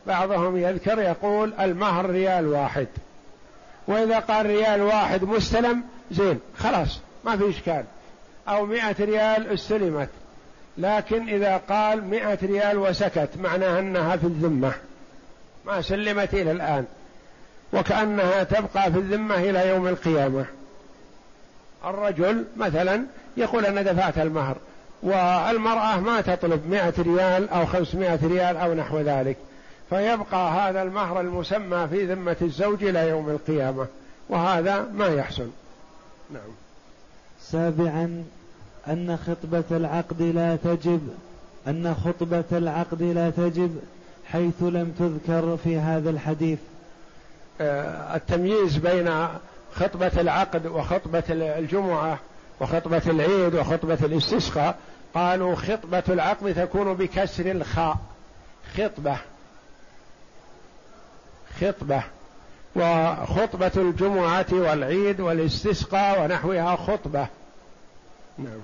بعضهم 0.06 0.56
يذكر 0.56 0.98
يقول 0.98 1.52
المهر 1.60 2.10
ريال 2.10 2.46
واحد. 2.46 2.86
وإذا 3.88 4.18
قال 4.18 4.46
ريال 4.46 4.82
واحد 4.82 5.24
مستلم 5.24 5.82
زين 6.10 6.40
خلاص 6.58 7.00
ما 7.24 7.36
في 7.36 7.50
إشكال. 7.50 7.84
أو 8.48 8.66
مئة 8.66 8.96
ريال 9.00 9.52
استلمت. 9.52 10.08
لكن 10.78 11.28
إذا 11.28 11.56
قال 11.56 12.04
مئة 12.04 12.38
ريال 12.42 12.78
وسكت 12.78 13.28
معناها 13.40 13.78
أنها 13.78 14.16
في 14.16 14.24
الذمة. 14.24 14.72
ما 15.66 15.82
سلمت 15.82 16.34
إلى 16.34 16.50
الآن. 16.50 16.84
وكأنها 17.72 18.42
تبقى 18.42 18.92
في 18.92 18.98
الذمة 18.98 19.34
إلى 19.34 19.68
يوم 19.68 19.88
القيامة. 19.88 20.44
الرجل 21.84 22.44
مثلا 22.56 23.02
يقول 23.36 23.66
أنا 23.66 23.82
دفعت 23.82 24.18
المهر 24.18 24.56
والمرأة 25.02 26.00
ما 26.00 26.20
تطلب 26.20 26.66
مئة 26.70 26.94
ريال 26.98 27.48
أو 27.48 27.66
خمسمائة 27.66 28.18
ريال 28.26 28.56
أو 28.56 28.74
نحو 28.74 29.00
ذلك. 29.00 29.36
فيبقى 29.90 30.52
هذا 30.52 30.82
المهر 30.82 31.20
المسمى 31.20 31.88
في 31.90 32.06
ذمة 32.06 32.36
الزوج 32.42 32.84
إلى 32.84 33.08
يوم 33.08 33.30
القيامة. 33.30 33.86
وهذا 34.28 34.88
ما 34.92 35.06
يحسن 35.06 35.50
نعم. 36.30 36.50
سابعا. 37.40 38.24
أن 38.88 39.18
خطبة 39.26 39.76
العقد 39.76 40.22
لا 40.22 40.56
تجب 40.56 41.08
أن 41.68 41.94
خطبة 42.04 42.44
العقد 42.52 43.02
لا 43.02 43.30
تجب 43.30 43.80
حيث 44.26 44.62
لم 44.62 44.94
تذكر 44.98 45.56
في 45.64 45.78
هذا 45.78 46.10
الحديث. 46.10 46.58
آه، 47.60 48.16
التمييز 48.16 48.76
بين 48.76 49.28
خطبة 49.74 50.20
العقد 50.20 50.66
وخطبة 50.66 51.22
الجمعة 51.30 52.18
وخطبة 52.60 53.02
العيد 53.06 53.54
وخطبة 53.54 53.98
الاستسقاء 54.02 54.76
قالوا 55.14 55.54
خطبة 55.54 56.02
العقد 56.08 56.54
تكون 56.54 56.94
بكسر 56.94 57.50
الخاء. 57.50 57.96
خطبة. 58.76 59.16
خطبة. 61.60 62.02
وخطبة 62.76 63.72
الجمعة 63.76 64.46
والعيد 64.52 65.20
والاستسقاء 65.20 66.24
ونحوها 66.24 66.76
خطبة. 66.76 67.26
نعم. 68.38 68.60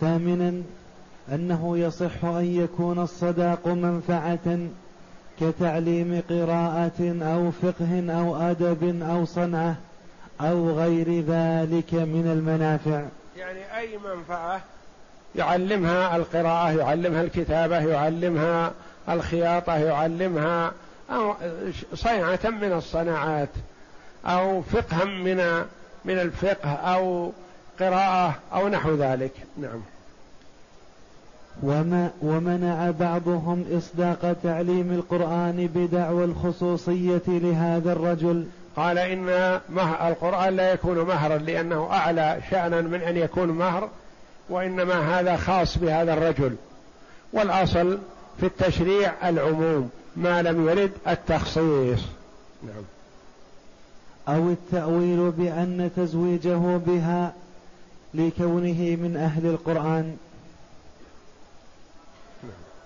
ثامنا 0.00 0.62
أنه 1.32 1.78
يصح 1.78 2.24
أن 2.24 2.44
يكون 2.44 2.98
الصداق 2.98 3.68
منفعة 3.68 4.58
كتعليم 5.40 6.22
قراءة 6.30 7.16
أو 7.22 7.50
فقه 7.50 8.04
أو 8.10 8.36
أدب 8.36 9.02
أو 9.02 9.24
صنعة 9.24 9.76
أو 10.40 10.70
غير 10.70 11.08
ذلك 11.08 11.94
من 11.94 12.30
المنافع. 12.32 13.02
يعني 13.36 13.78
أي 13.78 13.98
منفعة؟ 13.98 14.60
يعلمها 15.36 16.16
القراءة 16.16 16.70
يعلمها 16.70 17.22
الكتابة 17.22 17.78
يعلمها 17.78 18.72
الخياطة 19.08 19.76
يعلمها 19.76 20.72
صنعة 21.94 22.40
من 22.44 22.72
الصناعات 22.72 23.48
أو 24.26 24.62
فقها 24.62 25.04
من 25.04 25.64
من 26.04 26.18
الفقه 26.18 26.70
أو 26.70 27.32
قراءة 27.80 28.34
أو 28.52 28.68
نحو 28.68 28.94
ذلك. 28.94 29.32
نعم. 29.56 29.80
وما 31.62 32.10
ومنع 32.22 32.90
بعضهم 32.90 33.64
إصداق 33.72 34.36
تعليم 34.42 34.92
القرآن 34.92 35.68
بدعوى 35.74 36.24
الخصوصية 36.24 37.22
لهذا 37.28 37.92
الرجل؟ 37.92 38.46
قال 38.76 38.98
إن 38.98 39.60
مه 39.68 40.08
القرآن 40.08 40.56
لا 40.56 40.72
يكون 40.72 40.98
مهرا 40.98 41.38
لأنه 41.38 41.88
أعلى 41.92 42.40
شأنا 42.50 42.80
من 42.80 43.00
أن 43.00 43.16
يكون 43.16 43.48
مهر 43.48 43.88
وإنما 44.48 45.20
هذا 45.20 45.36
خاص 45.36 45.78
بهذا 45.78 46.12
الرجل. 46.12 46.56
والأصل 47.32 47.98
في 48.40 48.46
التشريع 48.46 49.28
العموم 49.28 49.90
ما 50.16 50.42
لم 50.42 50.68
يرد 50.68 50.92
التخصيص. 51.08 52.00
نعم. 52.62 52.84
أو 54.28 54.50
التأويل 54.50 55.30
بأن 55.30 55.90
تزويجه 55.96 56.76
بها 56.76 57.32
لكونه 58.16 58.96
من 59.02 59.16
أهل 59.16 59.46
القرآن. 59.46 60.16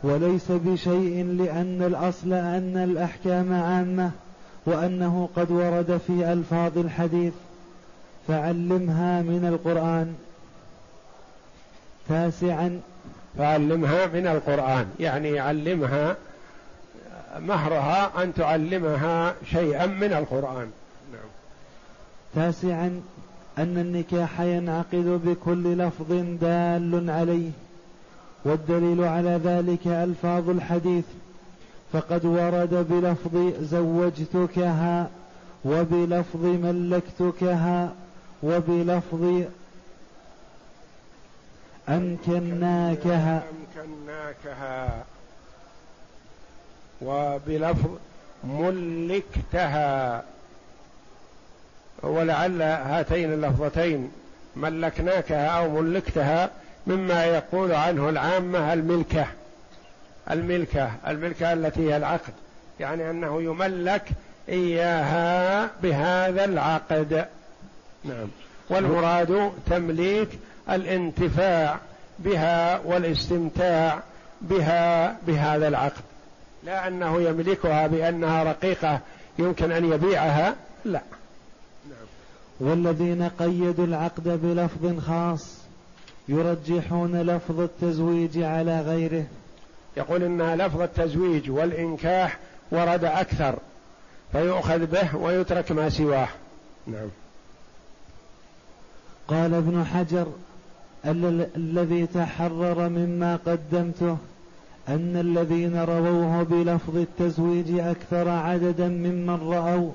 وليس 0.02 0.44
بشيء 0.48 1.24
لأن 1.24 1.82
الأصل 1.82 2.32
أن 2.32 2.76
الأحكام 2.76 3.52
عامة 3.52 4.10
وأنه 4.66 5.28
قد 5.36 5.50
ورد 5.50 6.00
في 6.06 6.32
ألفاظ 6.32 6.78
الحديث. 6.78 7.32
فعلمها 8.28 9.22
من 9.22 9.46
القرآن. 9.48 10.14
تاسعا. 12.08 12.80
فعلمها 13.38 14.06
من 14.06 14.26
القرآن. 14.26 14.86
يعني 15.00 15.38
علمها 15.38 16.16
مهرها 17.38 18.22
أن 18.22 18.34
تعلمها 18.34 19.34
شيئا 19.50 19.86
من 19.86 20.12
القرآن. 20.12 20.70
نعم. 21.12 21.30
تاسعا. 22.34 23.00
أن 23.58 23.78
النكاح 23.78 24.40
ينعقد 24.40 25.20
بكل 25.24 25.78
لفظ 25.78 26.12
دال 26.40 27.10
عليه 27.10 27.50
والدليل 28.44 29.04
على 29.04 29.40
ذلك 29.44 29.86
ألفاظ 29.86 30.50
الحديث 30.50 31.04
فقد 31.92 32.24
ورد 32.24 32.86
بلفظ 32.90 33.52
زوجتكها 33.60 35.10
وبلفظ 35.64 36.44
ملكتكها 36.44 37.92
وبلفظ 38.42 39.42
أمكناكها. 41.88 43.42
أمكناكها. 43.76 45.04
وبلفظ 47.02 47.90
ملكتها. 48.44 50.24
ولعل 52.02 52.62
هاتين 52.62 53.32
اللفظتين 53.32 54.10
ملكناكها 54.56 55.46
أو 55.46 55.70
ملكتها 55.70 56.50
مما 56.86 57.24
يقول 57.24 57.72
عنه 57.72 58.08
العامة 58.08 58.72
الملكة. 58.72 59.26
الملكة 60.30 60.90
الملكة 61.06 61.52
التي 61.52 61.90
هي 61.90 61.96
العقد. 61.96 62.32
يعني 62.80 63.10
أنه 63.10 63.42
يملك 63.42 64.08
إياها 64.48 65.70
بهذا 65.82 66.44
العقد. 66.44 67.26
نعم. 68.04 68.28
والمراد 68.70 69.52
تمليك 69.66 70.28
الانتفاع 70.70 71.78
بها 72.18 72.80
والاستمتاع 72.84 74.00
بها 74.40 75.16
بهذا 75.26 75.68
العقد. 75.68 76.02
لا 76.64 76.88
أنه 76.88 77.22
يملكها 77.22 77.86
بأنها 77.86 78.44
رقيقة 78.44 79.00
يمكن 79.38 79.72
أن 79.72 79.92
يبيعها 79.92 80.54
لا. 80.84 81.00
والذين 82.60 83.22
قيدوا 83.22 83.84
العقد 83.86 84.28
بلفظ 84.42 84.98
خاص 84.98 85.58
يرجحون 86.28 87.22
لفظ 87.22 87.60
التزويج 87.60 88.38
على 88.38 88.80
غيره. 88.80 89.24
يقول 89.96 90.22
إن 90.22 90.54
لفظ 90.54 90.80
التزويج 90.80 91.50
والإنكاح 91.50 92.38
ورد 92.72 93.04
أكثر 93.04 93.54
فيؤخذ 94.32 94.86
به 94.86 95.16
ويترك 95.16 95.72
ما 95.72 95.88
سواه. 95.88 96.28
نعم. 96.86 97.08
قال 99.28 99.54
ابن 99.54 99.84
حجر 99.84 100.26
الذي 101.56 102.06
تحرر 102.06 102.88
مما 102.88 103.38
قدمته 103.46 104.16
أن 104.88 105.16
الذين 105.16 105.76
رووه 105.76 106.42
بلفظ 106.42 106.96
التزويج 106.96 107.78
أكثر 107.78 108.28
عددا 108.28 108.88
ممن 108.88 109.30
رأوا 109.30 109.92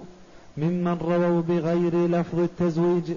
ممن 0.58 0.98
رووا 1.02 1.42
بغير 1.42 2.08
لفظ 2.08 2.40
التزويج 2.40 3.12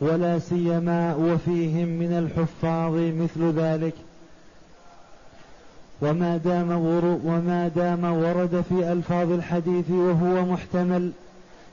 ولا 0.00 0.38
سيما 0.38 1.14
وفيهم 1.14 1.88
من 1.88 2.12
الحفاظ 2.12 2.94
مثل 2.94 3.58
ذلك. 3.60 3.94
وما 6.02 6.36
دام 6.36 6.70
وما 7.24 7.68
دام 7.76 8.04
ورد 8.04 8.64
في 8.68 8.92
ألفاظ 8.92 9.32
الحديث 9.32 9.90
وهو 9.90 10.44
محتمل 10.44 11.10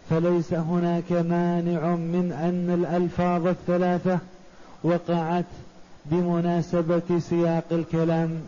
فليس 0.10 0.54
هناك 0.54 1.12
مانع 1.12 1.96
من 1.96 2.32
أن 2.42 2.74
الألفاظ 2.84 3.48
الثلاثة 3.48 4.20
وقعت 4.84 5.46
بمناسبة 6.06 7.20
سياق 7.20 7.64
الكلام. 7.72 8.42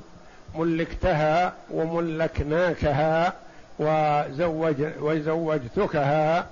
ملكتها 0.55 1.53
وملكناكها 1.73 3.33
وزوج 3.79 4.75
وزوجتكها 5.01 6.45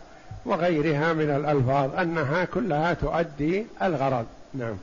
وغيرها 0.46 1.14
من 1.14 1.30
الألفاظ 1.30 1.96
أنها 1.96 2.46
كلها 2.46 2.94
تؤدي 2.94 3.66
الغرض. 3.82 4.26
نعم. 4.54 4.76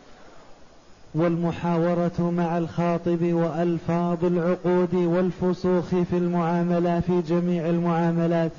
والمحاورة 1.14 2.12
مع 2.18 2.59
الخاطب 2.59 3.22
وألفاظ 3.22 4.24
العقود 4.24 4.95
والفسوخ 4.95 5.84
في 5.84 6.12
المعاملات 6.12 7.05
في 7.05 7.22
جميع 7.22 7.66
المعاملات. 7.66 8.51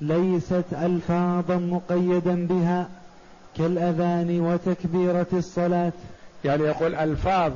ليست 0.00 0.64
ألفاظا 0.72 1.56
مقيدا 1.56 2.46
بها 2.46 2.88
كالأذان 3.58 4.40
وتكبيرة 4.40 5.26
الصلاة. 5.32 5.92
يعني 6.44 6.62
يقول 6.62 6.94
ألفاظ 6.94 7.52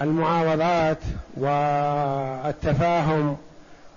المعاوضات 0.00 0.98
والتفاهم 1.36 3.36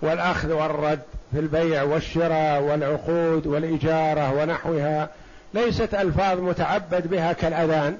والأخذ 0.01 0.51
والرد 0.51 0.99
في 1.31 1.39
البيع 1.39 1.83
والشراء 1.83 2.61
والعقود 2.61 3.47
والإجارة 3.47 4.33
ونحوها 4.33 5.09
ليست 5.53 5.93
ألفاظ 5.93 6.39
متعبد 6.39 7.07
بها 7.07 7.33
كالأذان. 7.33 7.97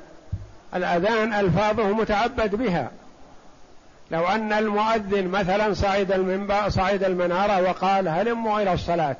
الأذان 0.75 1.33
ألفاظه 1.33 1.87
متعبد 1.87 2.55
بها. 2.55 2.91
لو 4.11 4.27
أن 4.27 4.53
المؤذن 4.53 5.27
مثلا 5.27 5.73
صعد 5.73 6.11
المنبر 6.11 6.69
صعد 6.69 7.03
المنارة 7.03 7.61
وقال 7.61 8.07
هلموا 8.07 8.61
إلى 8.61 8.73
الصلاة. 8.73 9.15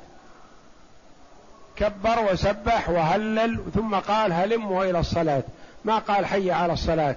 كبر 1.76 2.32
وسبح 2.32 2.88
وهلل 2.88 3.60
ثم 3.74 3.94
قال 3.94 4.32
هلموا 4.32 4.84
إلى 4.84 4.98
الصلاة. 4.98 5.42
ما 5.84 5.98
قال 5.98 6.26
حي 6.26 6.50
على 6.50 6.72
الصلاة. 6.72 7.16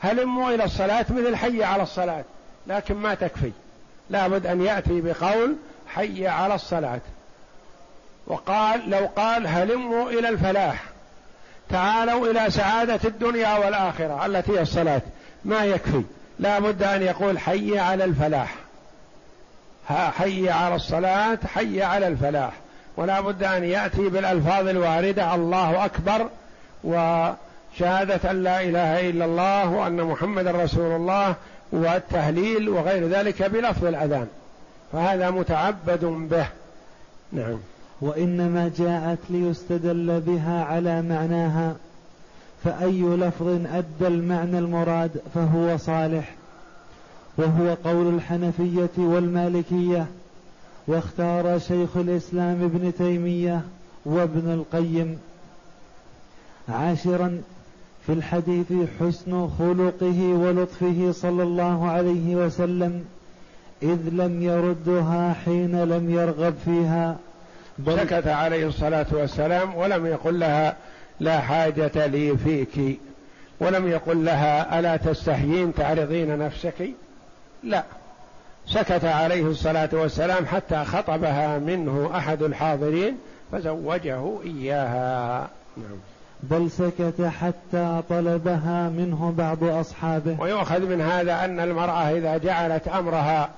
هلموا 0.00 0.50
إلى 0.50 0.64
الصلاة 0.64 1.06
مثل 1.10 1.36
حي 1.36 1.64
على 1.64 1.82
الصلاة. 1.82 2.24
لكن 2.66 2.94
ما 2.94 3.14
تكفي. 3.14 3.52
لابد 4.12 4.46
أن 4.46 4.62
يأتي 4.62 5.00
بقول 5.00 5.56
حي 5.86 6.26
على 6.26 6.54
الصلاة. 6.54 7.00
وقال 8.26 8.90
لو 8.90 9.08
قال 9.16 9.46
هلموا 9.46 10.10
إلى 10.10 10.28
الفلاح. 10.28 10.82
تعالوا 11.70 12.30
إلى 12.30 12.50
سعادة 12.50 13.00
الدنيا 13.04 13.58
والآخرة 13.58 14.26
التي 14.26 14.52
هي 14.52 14.60
الصلاة. 14.60 15.02
ما 15.44 15.64
يكفي. 15.64 16.02
لا 16.38 16.58
بد 16.58 16.82
أن 16.82 17.02
يقول 17.02 17.38
حي 17.38 17.78
على 17.78 18.04
الفلاح. 18.04 18.54
حي 19.88 20.50
على 20.50 20.74
الصلاة 20.74 21.38
حي 21.54 21.82
على 21.82 22.06
الفلاح. 22.06 22.52
ولا 22.96 23.20
بد 23.20 23.42
أن 23.42 23.64
يأتي 23.64 24.08
بالألفاظ 24.08 24.68
الواردة. 24.68 25.34
الله 25.34 25.84
أكبر. 25.84 26.28
وشهادة 26.84 28.30
أن 28.30 28.42
لا 28.42 28.60
إله 28.60 29.10
إلا 29.10 29.24
الله 29.24 29.68
وأن 29.70 30.02
محمد 30.02 30.46
رسول 30.46 30.96
الله. 30.96 31.34
والتهليل 31.72 32.68
وغير 32.68 33.08
ذلك 33.08 33.42
بلفظ 33.42 33.84
الأذان. 33.84 34.26
فهذا 34.92 35.30
متعبد 35.30 36.04
به. 36.04 36.46
نعم. 37.32 37.58
وإنما 38.00 38.70
جاءت 38.78 39.18
ليستدل 39.30 40.20
بها 40.20 40.64
على 40.64 41.02
معناها 41.02 41.76
فأي 42.64 43.02
لفظ 43.02 43.48
أدى 43.48 44.06
المعنى 44.06 44.58
المراد 44.58 45.10
فهو 45.34 45.76
صالح 45.76 46.34
وهو 47.36 47.74
قول 47.84 48.14
الحنفية 48.14 48.90
والمالكية 48.98 50.06
واختار 50.86 51.58
شيخ 51.58 51.96
الإسلام 51.96 52.62
ابن 52.62 52.92
تيمية 52.98 53.60
وابن 54.04 54.52
القيم. 54.52 55.18
عاشرا 56.68 57.42
في 58.06 58.12
الحديث 58.12 58.72
حسن 59.00 59.48
خلقه 59.58 60.20
ولطفه 60.22 61.12
صلى 61.12 61.42
الله 61.42 61.90
عليه 61.90 62.36
وسلم 62.36 63.04
إذ 63.82 63.98
لم 64.12 64.42
يردها 64.42 65.34
حين 65.44 65.84
لم 65.84 66.10
يرغب 66.10 66.54
فيها. 66.64 67.16
سكت 67.86 68.26
عليه 68.26 68.66
الصلاة 68.66 69.06
والسلام 69.12 69.74
ولم 69.74 70.06
يقل 70.06 70.40
لها 70.40 70.76
لا 71.20 71.40
حاجة 71.40 72.06
لي 72.06 72.36
فيك 72.36 73.00
ولم 73.60 73.88
يقل 73.88 74.24
لها 74.24 74.78
ألا 74.78 74.96
تستحيين 74.96 75.74
تعرضين 75.74 76.38
نفسك؟ 76.38 76.90
لا. 77.64 77.84
سكت 78.66 79.04
عليه 79.04 79.46
الصلاة 79.46 79.88
والسلام 79.92 80.46
حتى 80.46 80.84
خطبها 80.84 81.58
منه 81.58 82.10
أحد 82.16 82.42
الحاضرين 82.42 83.16
فزوجه 83.52 84.42
إياها. 84.44 85.48
نعم. 85.76 85.98
بل 86.42 86.70
سكت 86.70 87.30
حتى 87.40 88.02
طلبها 88.10 88.88
منه 88.88 89.34
بعض 89.38 89.64
أصحابه. 89.64 90.36
ويؤخذ 90.40 90.80
من 90.80 91.00
هذا 91.00 91.44
أن 91.44 91.60
المرأة 91.60 92.10
إذا 92.10 92.36
جعلت 92.36 92.88
أمرها 92.88 93.50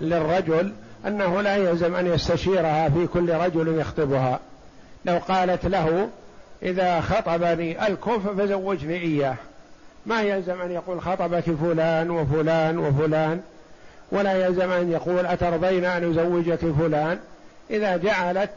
للرجل 0.00 0.72
أنه 1.06 1.40
لا 1.40 1.56
يلزم 1.56 1.94
أن 1.94 2.06
يستشيرها 2.06 2.88
في 2.88 3.06
كل 3.06 3.32
رجل 3.32 3.78
يخطبها. 3.78 4.38
لو 5.04 5.18
قالت 5.28 5.66
له 5.66 6.08
إذا 6.62 7.00
خطبني 7.00 7.86
الكف 7.86 8.28
فزوجني 8.28 8.96
إياه. 8.96 9.36
ما 10.06 10.22
يلزم 10.22 10.60
أن 10.60 10.70
يقول 10.70 11.00
خطبك 11.00 11.44
فلان 11.44 12.10
وفلان 12.10 12.78
وفلان 12.78 13.40
ولا 14.12 14.46
يلزم 14.46 14.70
أن 14.70 14.92
يقول 14.92 15.26
أترضين 15.26 15.84
أن 15.84 16.10
أزوجك 16.10 16.58
فلان. 16.80 17.18
إذا 17.70 17.96
جعلت 17.96 18.50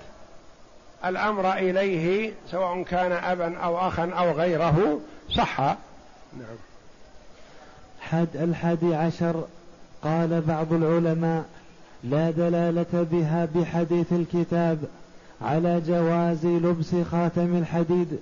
الأمر 1.05 1.53
إليه 1.53 2.33
سواء 2.51 2.83
كان 2.83 3.11
أبا 3.11 3.57
أو 3.57 3.77
أخا 3.77 4.09
أو 4.09 4.31
غيره 4.31 4.99
صح. 5.29 5.59
نعم. 5.59 6.57
حد 7.99 8.27
الحادي 8.35 8.95
عشر 8.95 9.43
قال 10.03 10.41
بعض 10.41 10.73
العلماء 10.73 11.45
لا 12.03 12.31
دلالة 12.31 13.07
بها 13.11 13.47
بحديث 13.55 14.13
الكتاب 14.13 14.77
على 15.41 15.81
جواز 15.87 16.45
لبس 16.45 16.95
خاتم 17.11 17.57
الحديد 17.57 18.19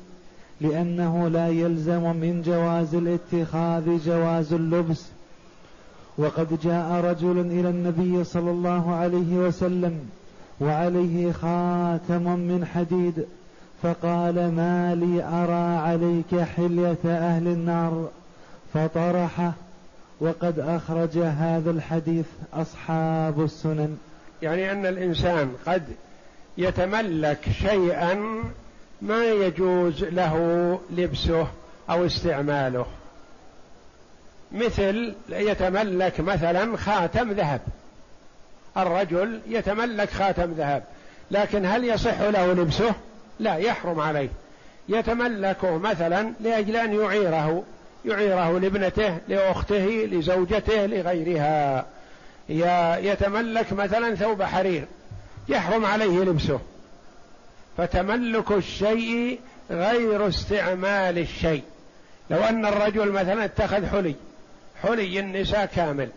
لأنه 0.61 1.27
لا 1.27 1.47
يلزم 1.47 2.15
من 2.15 2.41
جواز 2.45 2.95
الاتخاذ 2.95 4.05
جواز 4.05 4.53
اللبس. 4.53 5.05
وقد 6.17 6.59
جاء 6.63 6.91
رجل 6.91 7.39
إلى 7.39 7.69
النبي 7.69 8.23
صلى 8.23 8.51
الله 8.51 8.95
عليه 8.95 9.37
وسلم 9.37 10.09
وعليه 10.59 11.31
خاتم 11.31 12.23
من 12.23 12.67
حديد 12.73 13.25
فقال 13.83 14.51
ما 14.51 14.95
لي 14.95 15.23
أرى 15.23 15.77
عليك 15.77 16.41
حلية 16.41 16.97
أهل 17.05 17.47
النار؟ 17.47 18.09
فطرحه 18.73 19.53
وقد 20.19 20.59
أخرج 20.59 21.17
هذا 21.17 21.71
الحديث 21.71 22.25
أصحاب 22.53 23.43
السنن. 23.43 23.97
يعني 24.41 24.71
أن 24.71 24.85
الإنسان 24.85 25.51
قد 25.65 25.83
يتملك 26.57 27.49
شيئا 27.61 28.43
ما 29.01 29.25
يجوز 29.25 30.03
له 30.03 30.79
لبسه 30.91 31.47
أو 31.89 32.05
استعماله. 32.05 32.85
مثل 34.51 35.13
يتملك 35.29 36.19
مثلا 36.19 36.77
خاتم 36.77 37.31
ذهب. 37.31 37.61
الرجل 38.77 39.39
يتملك 39.47 40.09
خاتم 40.09 40.51
ذهب 40.51 40.83
لكن 41.31 41.65
هل 41.65 41.83
يصح 41.83 42.21
له 42.21 42.53
لبسه؟ 42.53 42.93
لا 43.39 43.55
يحرم 43.55 43.99
عليه. 43.99 44.29
يتملكه 44.89 45.77
مثلا 45.77 46.33
لأجل 46.39 46.75
أن 46.75 46.93
يعيره 46.93 47.63
يعيره 48.05 48.59
لابنته 48.59 49.17
لأخته 49.27 50.07
لزوجته 50.11 50.85
لغيرها. 50.85 51.85
يتملك 52.99 53.73
مثلا 53.73 54.15
ثوب 54.15 54.43
حرير 54.43 54.85
يحرم 55.49 55.85
عليه 55.85 56.19
لبسه. 56.19 56.59
فتملك 57.77 58.51
الشيء 58.51 59.39
غير 59.71 60.27
استعمال 60.27 61.17
الشيء. 61.17 61.63
لو 62.29 62.37
أن 62.37 62.65
الرجل 62.65 63.11
مثلا 63.11 63.45
اتخذ 63.45 63.85
حلي 63.85 64.15
حلي 64.83 65.19
النساء 65.19 65.65
كامل 65.65 66.09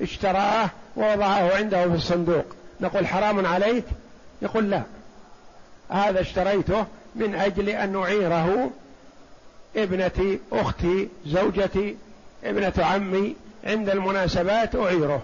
اشتراه 0.00 0.70
ووضعه 0.96 1.56
عنده 1.56 1.88
في 1.88 1.94
الصندوق. 1.94 2.44
نقول 2.80 3.06
حرام 3.06 3.46
عليك؟ 3.46 3.84
يقول 4.42 4.70
لا. 4.70 4.82
هذا 5.90 6.20
اشتريته 6.20 6.86
من 7.14 7.34
أجل 7.34 7.68
أن 7.68 7.96
أعيره 7.96 8.70
ابنتي 9.76 10.38
أختي 10.52 11.08
زوجتي 11.26 11.96
ابنة 12.44 12.72
عمي. 12.78 13.36
عند 13.64 13.88
المناسبات 13.88 14.76
أعيره. 14.76 15.22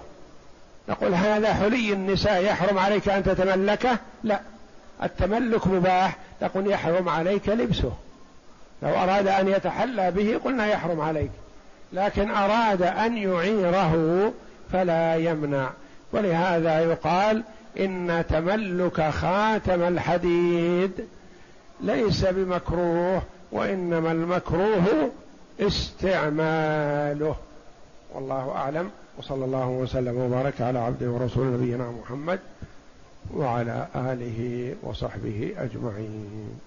نقول 0.89 1.15
هذا 1.15 1.55
حلي 1.55 1.93
النساء. 1.93 2.45
يحرم 2.45 2.79
عليك 2.79 3.09
أن 3.09 3.25
تتملكه؟ 3.25 3.99
لا. 4.25 4.41
التملك 5.03 5.67
مباح. 5.67 6.17
نقول 6.43 6.71
يحرم 6.71 7.09
عليك 7.09 7.49
لبسه. 7.49 7.93
لو 8.83 8.89
أراد 8.89 9.29
أن 9.29 9.49
يتحلى 9.49 10.11
به 10.11 10.41
قلنا 10.45 10.67
يحرم 10.67 11.01
عليك. 11.01 11.31
لكن 11.93 12.31
أراد 12.31 12.83
أن 12.83 13.17
يعيره 13.17 14.33
فلا 14.73 15.17
يمنع. 15.17 15.71
ولهذا 16.13 16.81
يقال 16.81 17.43
إن 17.81 18.25
تملك 18.29 19.11
خاتم 19.11 19.83
الحديد 19.83 20.91
ليس 21.81 22.25
بمكروه 22.25 23.23
وإنما 23.53 24.13
المكروه 24.13 25.11
استعماله. 25.61 27.37
والله 28.15 28.51
أعلم. 28.51 28.91
وصلى 29.19 29.45
الله 29.45 29.69
وسلم 29.69 30.17
وبارك 30.19 30.61
على 30.61 30.79
عبده 30.79 31.11
ورسول 31.11 31.47
نبينا 31.47 31.91
محمد 32.03 32.39
وعلى 33.35 33.87
آله 33.97 34.75
وصحبه 34.83 35.55
أجمعين. 35.59 36.61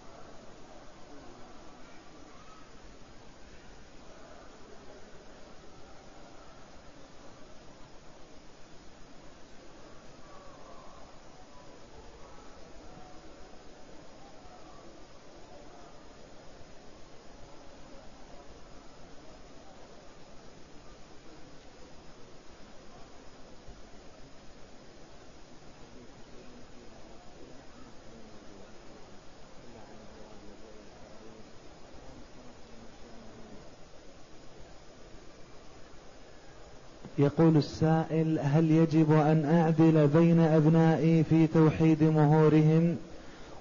يقول 37.40 37.58
السائل 37.58 38.40
هل 38.40 38.72
يجب 38.72 39.12
أن 39.12 39.60
أعدل 39.60 40.08
بين 40.08 40.40
أبنائي 40.40 41.24
في 41.24 41.48
توحيد 41.48 42.04
مهورهم؟ 42.04 42.98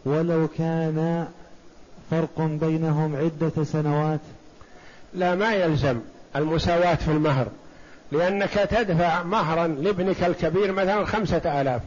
ولو 0.05 0.49
كان 0.59 1.29
فرق 2.11 2.41
بينهم 2.41 3.17
عدة 3.17 3.65
سنوات؟ 3.65 4.21
لا 5.15 5.35
ما 5.35 5.55
يلزم 5.55 6.01
المساواة 6.37 6.95
في 6.95 7.11
المهر 7.11 7.47
لأنك 8.13 8.51
تدفع 8.51 9.23
مهرا 9.23 9.67
لابنك 9.67 10.25
الكبير 10.25 10.73
مثلا 10.73 11.05
خمسة 11.05 11.61
آلاف 11.61 11.83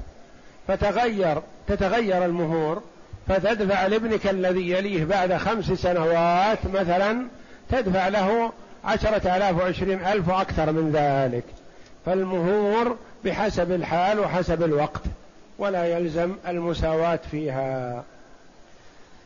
فتغير 0.68 1.42
تتغير 1.68 2.26
المهور 2.26 2.82
فتدفع 3.28 3.88
لابنك 3.88 4.28
الذي 4.28 4.70
يليه 4.70 5.06
بعد 5.06 5.34
خمس 5.34 5.66
سنوات 5.66 6.60
مثلا 6.74 7.28
تدفع 7.70 8.08
له 8.08 8.52
عشرة 8.86 9.38
آلاف 9.38 9.58
وعشرين 9.58 10.06
ألف 10.06 10.30
وأكثر 10.30 10.72
من 10.72 10.92
ذلك. 10.92 11.44
فالمهور 12.06 12.98
بحسب 13.26 13.72
الحال 13.72 14.20
وحسب 14.20 14.64
الوقت 14.64 15.02
ولا 15.58 15.98
يلزم 15.98 16.32
المساواة 16.48 17.20
فيها. 17.32 18.04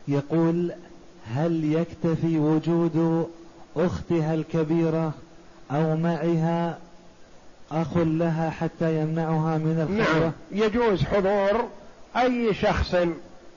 يقول 0.08 0.72
هل 1.34 1.72
يكتفي 1.72 2.38
وجود 2.38 3.28
أختها 3.76 4.34
الكبيرة 4.34 5.12
أو 5.70 5.96
معها 5.96 6.78
أخ 7.72 7.96
لها 7.96 8.50
حتى 8.50 9.00
يمنعها 9.00 9.58
من 9.58 9.86
الخلوة؟ 9.88 10.20
نعم 10.20 10.32
يجوز 10.52 11.02
حضور 11.02 11.68
أي 12.16 12.54
شخص 12.54 12.96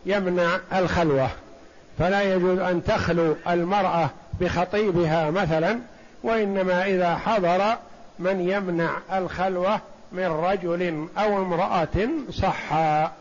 يمنع 0.05 0.59
الخلوة. 0.74 1.30
فلا 1.99 2.36
يجوز 2.36 2.59
أن 2.59 2.84
تخلو 2.84 3.36
المرأة 3.47 4.09
بخطيبها 4.41 5.32
مثلا 5.32 5.80
وإنما 6.24 6.86
إذا 6.86 7.15
حضر 7.15 7.76
من 8.20 8.49
يمنع 8.49 8.97
الخلوة 9.13 9.82
من 10.11 10.26
رجل 10.26 11.07
أو 11.17 11.38
امرأة 11.38 12.09
صحا. 12.32 13.11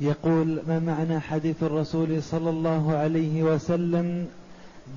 يقول 0.00 0.62
ما 0.68 0.78
معنى 0.78 1.20
حديث 1.20 1.62
الرسول 1.62 2.22
صلى 2.22 2.50
الله 2.50 2.96
عليه 2.96 3.42
وسلم؟ 3.42 4.28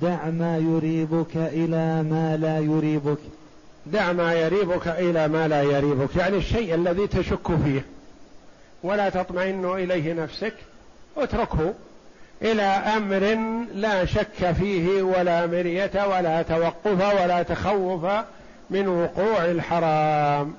دع 0.02 0.30
ما 0.30 0.58
يريبك 0.58 1.36
إلى 1.36 2.02
ما 2.02 2.36
لا 2.36 2.58
يريبك. 2.58 3.18
دع 3.86 4.12
ما 4.12 4.34
يريبك 4.34 4.88
إلى 4.88 5.28
ما 5.28 5.48
لا 5.48 5.62
يريبك 5.62 6.16
يعني 6.16 6.36
الشيء 6.36 6.74
الذي 6.74 7.06
تشك 7.06 7.56
فيه. 7.64 7.84
ولا 8.82 9.08
تطمئن 9.08 9.64
إليه 9.64 10.12
نفسك 10.12 10.54
اتركه 11.16 11.74
إلى 12.42 12.62
أمر 12.62 13.38
لا 13.74 14.04
شك 14.04 14.52
فيه 14.52 15.02
ولا 15.02 15.46
مرية 15.46 16.06
ولا 16.06 16.42
توقف 16.42 17.22
ولا 17.22 17.42
تخوف 17.42 18.06
من 18.70 18.88
وقوع 18.88 19.44
الحرام. 19.44 20.54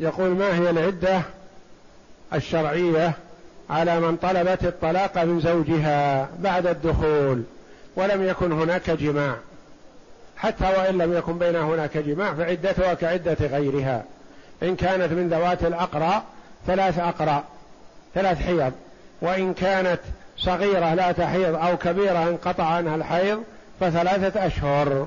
يقول 0.00 0.28
ما 0.28 0.58
هي 0.58 0.70
العدة 0.70 1.22
الشرعية 2.34 3.12
على 3.70 4.00
من 4.00 4.16
طلبت 4.16 4.64
الطلاق 4.64 5.18
من 5.18 5.40
زوجها 5.40 6.28
بعد 6.38 6.66
الدخول 6.66 7.42
ولم 7.96 8.28
يكن 8.28 8.52
هناك 8.52 8.90
جماع. 8.90 9.34
حتى 10.36 10.64
وإن 10.64 10.98
لم 10.98 11.12
يكن 11.12 11.38
بينها 11.38 11.62
هناك 11.62 11.96
جماع 11.96 12.34
فعدتها 12.34 12.94
كعدة 12.94 13.36
غيرها. 13.40 14.04
إن 14.62 14.76
كانت 14.76 15.12
من 15.12 15.28
ذوات 15.28 15.64
الأقرى 15.64 16.22
ثلاث 16.66 16.98
أقرى 16.98 17.44
ثلاث 18.14 18.38
حيض. 18.38 18.72
وإن 19.22 19.54
كانت 19.54 20.00
صغيرة 20.38 20.94
لا 20.94 21.12
تحيض 21.12 21.54
أو 21.54 21.76
كبيرة 21.76 22.28
انقطع 22.28 22.64
عنها 22.64 22.96
الحيض 22.96 23.42
فثلاثة 23.80 24.46
أشهر. 24.46 25.06